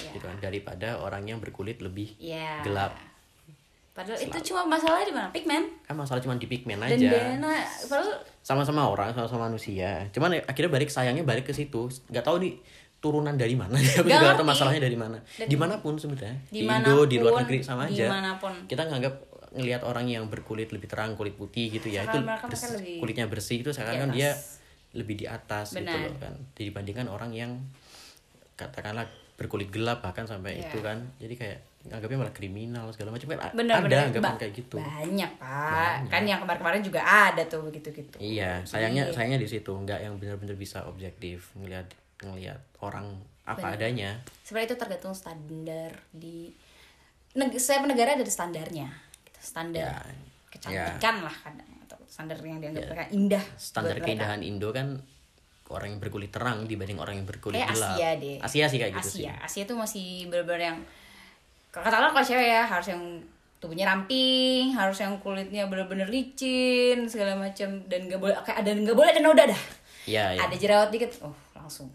Ya. 0.00 0.16
gitu 0.16 0.24
kan. 0.24 0.40
Daripada 0.40 1.04
orang 1.04 1.28
yang 1.28 1.36
berkulit 1.44 1.84
lebih 1.84 2.16
Ya. 2.16 2.64
gelap 2.64 2.96
Padahal 3.92 4.16
itu 4.16 4.38
cuma 4.46 4.64
masalahnya 4.66 5.04
di 5.04 5.14
mana? 5.14 5.28
Pigmen. 5.28 5.64
kan 5.82 5.94
masalah 5.94 6.18
cuma 6.18 6.32
di 6.34 6.44
pigmen 6.44 6.76
Dan 6.76 6.96
aja. 6.96 7.12
DNA 7.12 7.56
padahal 7.86 8.08
sama-sama 8.40 8.82
orang 8.86 9.12
sama-sama 9.12 9.46
manusia. 9.46 10.08
Cuman 10.10 10.32
ya, 10.32 10.40
akhirnya 10.42 10.70
balik 10.70 10.88
sayangnya 10.88 11.22
balik 11.22 11.44
ke 11.44 11.52
situ. 11.52 11.92
Nggak 12.08 12.22
tahu 12.22 12.40
nih 12.40 12.56
turunan 12.98 13.34
dari 13.34 13.52
mana. 13.52 13.76
Aku 13.76 14.00
Nggak 14.00 14.16
juga 14.18 14.32
tahu 14.34 14.48
masalahnya 14.48 14.80
dari 14.80 14.96
mana. 14.96 15.20
Di 15.36 15.52
mana 15.54 15.76
pun 15.76 15.94
sebenarnya. 15.94 16.40
Di 16.46 16.52
Di 16.54 16.60
mana 16.62 16.80
pun, 16.80 16.88
Indo 16.88 17.04
di 17.04 17.16
luar 17.18 17.32
negeri 17.40 17.58
sama 17.60 17.84
aja. 17.84 17.92
di 17.94 18.08
mana 18.08 18.30
pun. 18.36 18.54
kita 18.64 18.82
nganggap 18.82 19.14
ngelihat 19.52 19.82
orang 19.82 20.06
yang 20.06 20.24
berkulit 20.26 20.68
lebih 20.68 20.88
terang 20.88 21.12
kulit 21.12 21.36
putih 21.36 21.68
gitu 21.68 21.84
ya 21.86 22.02
itu 22.02 22.16
Sekarang 22.16 22.24
mereka 22.24 22.46
bers- 22.48 22.72
lebih 22.72 22.96
kulitnya 22.96 23.26
bersih 23.28 23.56
itu 23.58 23.68
sekarang 23.68 23.92
di 23.92 24.00
kan 24.00 24.10
dia 24.10 24.30
lebih 24.92 25.14
di 25.14 25.26
atas 25.26 25.66
gitu 25.70 25.84
Benar. 25.84 26.00
loh 26.02 26.16
kan. 26.18 26.34
Dibandingkan 26.54 27.06
orang 27.06 27.30
yang 27.30 27.60
katakanlah 28.54 29.04
berkulit 29.34 29.68
gelap 29.68 30.00
bahkan 30.00 30.24
sampai 30.24 30.56
Iya. 30.56 30.64
itu 30.64 30.78
kan. 30.80 30.98
Jadi 31.18 31.34
kayak 31.34 31.58
nganggapnya 31.82 32.18
malah 32.18 32.30
kriminal 32.30 32.86
segala 32.88 33.10
macam 33.10 33.26
kan 33.28 33.50
bener 33.52 33.74
ada 33.74 33.82
bener 33.82 33.98
anggapan 34.06 34.22
Ba- 34.24 34.38
kayak 34.38 34.54
gitu 34.54 34.76
Banyak, 34.76 35.30
Pak. 35.36 35.94
Kan 36.06 36.22
yang 36.22 36.38
kemarin-kemarin 36.38 36.80
juga 36.80 37.00
ada 37.00 37.42
tuh 37.42 37.66
begitu-gitu. 37.66 38.16
Iya, 38.16 38.62
sayangnya 38.62 39.10
sayangnya 39.10 39.38
di 39.38 39.48
situ 39.48 39.66
nggak 39.68 39.98
yang 39.98 40.14
benar-benar 40.16 40.54
bisa 40.54 40.82
objektif 40.84 41.50
ngelihat 41.54 41.90
ngelihat 42.20 42.62
orang 42.78 43.10
apa 43.42 43.74
adanya. 43.74 44.14
sebenarnya 44.40 44.68
itu 44.68 44.76
tergantung 44.78 45.10
standar 45.12 45.90
di 46.08 46.54
neg 47.32 47.50
setiap 47.52 47.82
negara 47.82 48.14
ada 48.14 48.22
standarnya 48.22 48.86
gitu. 49.24 49.38
standar 49.42 49.82
Ya, 49.82 49.98
kecantikan 50.46 51.16
lah 51.20 51.34
kadang 51.34 51.70
atau 51.82 51.98
standar 52.06 52.38
yang 52.38 52.60
dianggap 52.60 52.86
mereka 52.86 53.06
indah 53.10 53.44
Standar 53.56 53.90
buat 53.90 53.98
mereka. 53.98 54.06
keindahan 54.06 54.40
Indo 54.40 54.70
kan 54.70 55.02
orang 55.66 55.88
yang 55.88 55.98
berkulit 55.98 56.28
terang 56.28 56.68
dibanding 56.68 57.00
orang 57.00 57.16
yang 57.16 57.26
berkulit 57.26 57.58
kayak 57.58 57.74
gelap. 57.74 57.96
Asia 57.96 58.10
deh 58.14 58.36
Asia 58.38 58.64
sih 58.68 58.78
kayak 58.78 58.92
gitu 58.94 59.08
Asia 59.08 59.32
sih. 59.34 59.42
Asia 59.42 59.62
tuh 59.64 59.74
masih 59.74 60.06
bener-bener 60.28 60.62
yang 60.68 60.78
katakanlah 61.72 62.12
kalau 62.12 62.22
cewek 62.22 62.46
ya 62.46 62.62
harus 62.62 62.92
yang 62.92 63.02
tubuhnya 63.58 63.88
ramping 63.88 64.74
harus 64.74 64.98
yang 65.00 65.16
kulitnya 65.18 65.66
bener-bener 65.66 66.06
licin 66.06 67.06
segala 67.06 67.32
macam 67.34 67.80
dan 67.88 68.00
nggak 68.06 68.20
boleh 68.20 68.34
kayak 68.42 68.60
ada 68.60 68.70
nggak 68.74 68.96
boleh 68.96 69.10
ada 69.10 69.22
noda 69.22 69.44
dah 69.48 69.62
Iya, 70.02 70.34
iya. 70.34 70.40
ada 70.42 70.56
jerawat 70.58 70.90
dikit 70.90 71.14
oh 71.22 71.30
langsung 71.54 71.86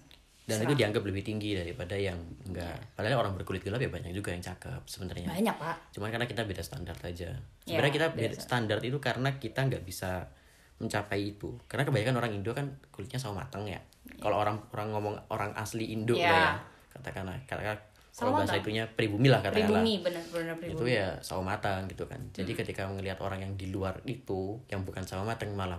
Dan 0.47 0.63
itu 0.63 0.79
dianggap 0.79 1.03
lebih 1.03 1.27
tinggi 1.27 1.59
daripada 1.59 1.91
yang 1.91 2.15
enggak. 2.47 2.79
Padahal 2.95 3.19
orang 3.19 3.35
berkulit 3.35 3.59
gelap 3.59 3.83
ya 3.83 3.91
banyak 3.91 4.15
juga 4.15 4.31
yang 4.31 4.39
cakep 4.39 4.79
sebenarnya. 4.87 5.27
banyak 5.27 5.55
pak 5.59 5.91
Cuman 5.91 6.07
karena 6.07 6.23
kita 6.23 6.47
beda 6.47 6.63
standar 6.63 6.95
aja. 7.03 7.35
Ya, 7.35 7.75
Sebenarnya 7.75 7.91
kita 7.91 8.07
beda 8.15 8.35
standar 8.39 8.79
itu 8.79 8.95
karena 9.03 9.35
kita 9.35 9.67
nggak 9.67 9.83
bisa 9.83 10.31
mencapai 10.79 11.35
itu. 11.35 11.51
Karena 11.67 11.83
kebanyakan 11.83 12.15
orang 12.15 12.31
Indo 12.31 12.55
kan 12.55 12.79
kulitnya 12.95 13.19
sama 13.19 13.43
matang 13.43 13.67
ya. 13.67 13.83
Kalau 14.23 14.39
orang 14.39 14.55
orang 14.71 14.87
ngomong 14.95 15.15
orang 15.35 15.51
asli 15.59 15.91
Indo 15.91 16.15
Ya. 16.15 16.31
lah 16.31 16.39
ya, 16.39 16.51
katakanlah 16.95 17.35
katakanlah 17.43 17.83
kalau 18.17 18.33
bahasa 18.33 18.57
matang. 18.57 18.61
itunya 18.65 18.83
pribumi 18.89 19.27
lah 19.29 19.39
katakanlah. 19.39 19.77
pribumi 19.77 19.93
bener-bener 20.01 20.53
Itu 20.57 20.61
pribumi. 20.81 20.89
Ya 20.91 21.07
sawo 21.21 21.41
matang 21.41 21.85
gitu 21.85 22.09
kan. 22.09 22.17
Jadi 22.33 22.51
ketika 22.51 22.89
melihat 22.89 23.21
orang 23.21 23.45
yang 23.45 23.53
di 23.53 23.69
luar 23.69 24.01
itu 24.03 24.57
yang 24.67 24.81
bukan 24.81 25.05
sawo 25.05 25.21
matang 25.21 25.53
malah 25.53 25.77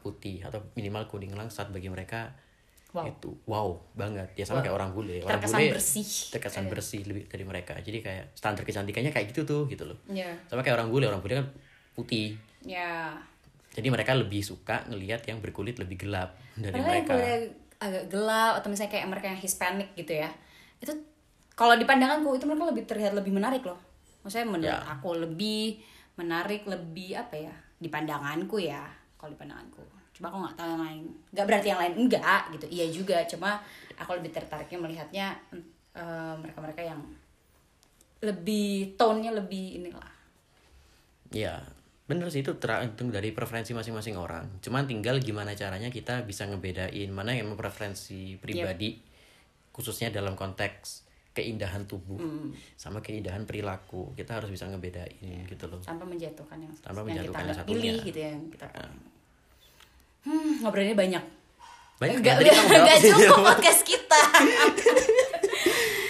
putih 0.00 0.40
atau 0.40 0.62
minimal 0.72 1.04
kuning 1.06 1.32
langsat 1.32 1.68
bagi 1.68 1.86
mereka 1.86 2.32
Wow. 2.94 3.12
itu 3.12 3.30
wow 3.44 3.68
banget. 3.92 4.24
Ya 4.40 4.48
sama 4.48 4.64
kayak 4.64 4.72
orang 4.72 4.96
bule. 4.96 5.20
Orang 5.20 5.36
Terkesan 5.36 5.60
bule 5.60 5.72
bersih. 5.76 6.08
terkesan 6.32 6.64
bersih 6.66 7.02
lebih 7.04 7.28
dari 7.28 7.44
mereka. 7.44 7.76
Jadi 7.76 8.00
kayak 8.00 8.32
standar 8.32 8.64
kecantikannya 8.64 9.12
kayak 9.12 9.36
gitu 9.36 9.44
tuh 9.44 9.68
gitu 9.68 9.84
loh. 9.84 10.00
Ya 10.08 10.32
sama 10.48 10.64
kayak 10.64 10.80
orang 10.80 10.88
bule. 10.88 11.04
Orang 11.04 11.20
bule 11.20 11.44
kan 11.44 11.46
putih. 11.92 12.40
Ya 12.64 13.12
jadi 13.76 13.92
mereka 13.92 14.16
lebih 14.16 14.40
suka 14.40 14.88
ngelihat 14.88 15.28
yang 15.28 15.44
berkulit 15.44 15.76
lebih 15.76 16.08
gelap 16.08 16.40
dari 16.56 16.72
Padahal 16.72 16.96
yang 16.96 17.04
mereka. 17.04 17.14
agak 17.76 18.04
gelap 18.08 18.52
atau 18.64 18.68
misalnya 18.72 18.92
kayak 18.96 19.06
mereka 19.12 19.26
yang 19.28 19.40
Hispanic 19.44 19.88
gitu 19.92 20.12
ya. 20.16 20.30
Itu 20.80 20.96
kalau 21.56 21.74
di 21.74 21.88
pandanganku 21.88 22.36
itu 22.36 22.44
mereka 22.44 22.68
lebih 22.68 22.84
terlihat 22.84 23.12
lebih 23.16 23.32
menarik 23.32 23.64
loh. 23.64 23.80
Maksudnya 24.22 24.44
menurut 24.44 24.76
Ya. 24.76 24.92
aku 24.92 25.08
lebih 25.16 25.80
menarik 26.20 26.68
lebih 26.68 27.16
apa 27.16 27.34
ya 27.36 27.54
di 27.80 27.88
pandanganku 27.88 28.60
ya 28.60 28.84
kalau 29.16 29.32
di 29.32 29.38
pandanganku. 29.40 29.80
Cuma 30.12 30.28
aku 30.28 30.36
nggak 30.44 30.56
tahu 30.60 30.68
yang 30.76 30.82
lain. 30.84 31.04
Nggak 31.32 31.46
berarti 31.48 31.66
yang 31.72 31.80
lain 31.80 31.94
enggak 31.96 32.42
gitu. 32.52 32.66
Iya 32.68 32.86
juga 32.92 33.16
cuma 33.24 33.50
aku 33.96 34.20
lebih 34.20 34.30
tertariknya 34.36 34.78
melihatnya 34.80 35.26
eh, 35.96 36.34
mereka-mereka 36.36 36.82
yang 36.84 37.00
lebih 38.20 38.96
tone-nya 39.00 39.32
lebih 39.32 39.80
inilah. 39.80 40.12
Ya 41.32 41.64
bener 42.06 42.30
sih 42.30 42.44
itu 42.44 42.54
tergantung 42.60 43.10
dari 43.10 43.32
preferensi 43.32 43.72
masing-masing 43.72 44.14
orang. 44.14 44.60
Cuman 44.60 44.84
tinggal 44.84 45.18
gimana 45.24 45.56
caranya 45.56 45.88
kita 45.88 46.22
bisa 46.22 46.44
ngebedain 46.46 47.10
mana 47.10 47.32
yang 47.32 47.48
preferensi 47.56 48.36
pribadi 48.36 49.00
khususnya 49.72 50.08
dalam 50.08 50.36
konteks 50.38 51.05
keindahan 51.36 51.84
tubuh 51.84 52.16
Hmm. 52.16 52.48
sama 52.74 52.98
keindahan 52.98 53.44
perilaku 53.44 54.10
kita 54.14 54.32
harus 54.34 54.48
bisa 54.48 54.64
ngebedain 54.64 55.12
gitu 55.44 55.64
loh 55.66 55.78
tanpa 55.78 56.02
menjatuhkan 56.02 56.56
yang, 56.58 56.72
Tanpa 56.78 56.98
yang 56.98 57.06
menjatuhkan 57.06 57.28
kita 57.28 57.36
yang 57.36 57.46
nggak 57.46 57.58
satunya. 57.60 57.76
pilih 57.76 57.96
gitu 58.02 58.18
ya 58.18 58.30
yang 58.32 58.44
kita 58.48 58.66
hmm 60.24 60.52
ngobrolnya 60.58 60.96
banyak 60.96 61.24
banyak 61.96 62.16
jawab 62.18 62.40
enggak 62.42 62.98
sih. 62.98 63.08
cukup 63.10 63.40
podcast 63.46 63.80
kita. 63.82 64.20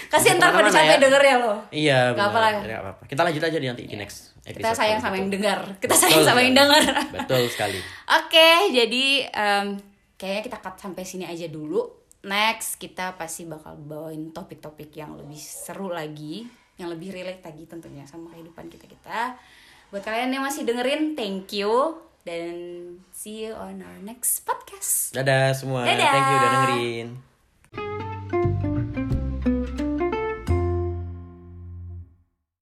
Kasih 0.07 0.35
ntar 0.35 0.51
pada 0.51 0.67
capek 0.67 0.87
ya? 0.89 0.99
denger 0.99 1.21
ya 1.21 1.35
lo. 1.37 1.53
Iya, 1.69 1.99
Gak 2.09 2.27
benar. 2.27 2.43
apa. 2.49 2.59
Nggak 2.61 2.79
apa-apa. 2.81 3.03
Kita 3.05 3.21
lanjut 3.21 3.43
aja 3.43 3.57
di 3.57 3.67
nanti 3.67 3.83
di 3.83 3.95
next 3.95 4.35
episode. 4.41 4.55
Kita 4.57 4.71
sayang 4.73 4.99
sama 4.99 5.15
yang 5.15 5.29
dengar. 5.29 5.59
Kita 5.75 5.87
Betul 5.89 6.01
sayang 6.01 6.23
sama 6.23 6.39
yang 6.41 6.55
dengar. 6.55 6.83
Betul 7.09 7.43
sekali. 7.47 7.79
Oke, 8.19 8.49
jadi 8.69 9.05
em, 9.27 9.67
kayaknya 10.15 10.41
kita 10.43 10.57
cut 10.59 10.75
sampai 10.77 11.03
sini 11.03 11.23
aja 11.23 11.47
dulu. 11.47 12.06
Next 12.27 12.75
kita 12.75 13.15
pasti 13.15 13.47
bakal 13.47 13.79
bawain 13.79 14.35
topik-topik 14.35 14.91
yang 14.99 15.15
lebih 15.15 15.39
seru 15.39 15.87
lagi, 15.87 16.43
yang 16.75 16.91
lebih 16.91 17.15
relate 17.15 17.39
lagi 17.39 17.63
tentunya 17.63 18.03
sama 18.03 18.35
kehidupan 18.35 18.67
kita 18.67 18.83
kita. 18.83 19.39
Buat 19.87 20.03
kalian 20.03 20.35
yang 20.35 20.43
masih 20.43 20.67
dengerin, 20.67 21.15
thank 21.15 21.55
you 21.55 22.03
dan 22.27 22.51
see 23.15 23.47
you 23.47 23.55
on 23.55 23.79
our 23.79 23.99
next 24.03 24.43
podcast. 24.43 25.15
Dadah 25.15 25.55
semua. 25.55 25.87
Dadah. 25.87 26.11
Thank 26.11 26.27
you 26.27 26.35
udah 26.35 26.51
dengerin. 26.51 27.07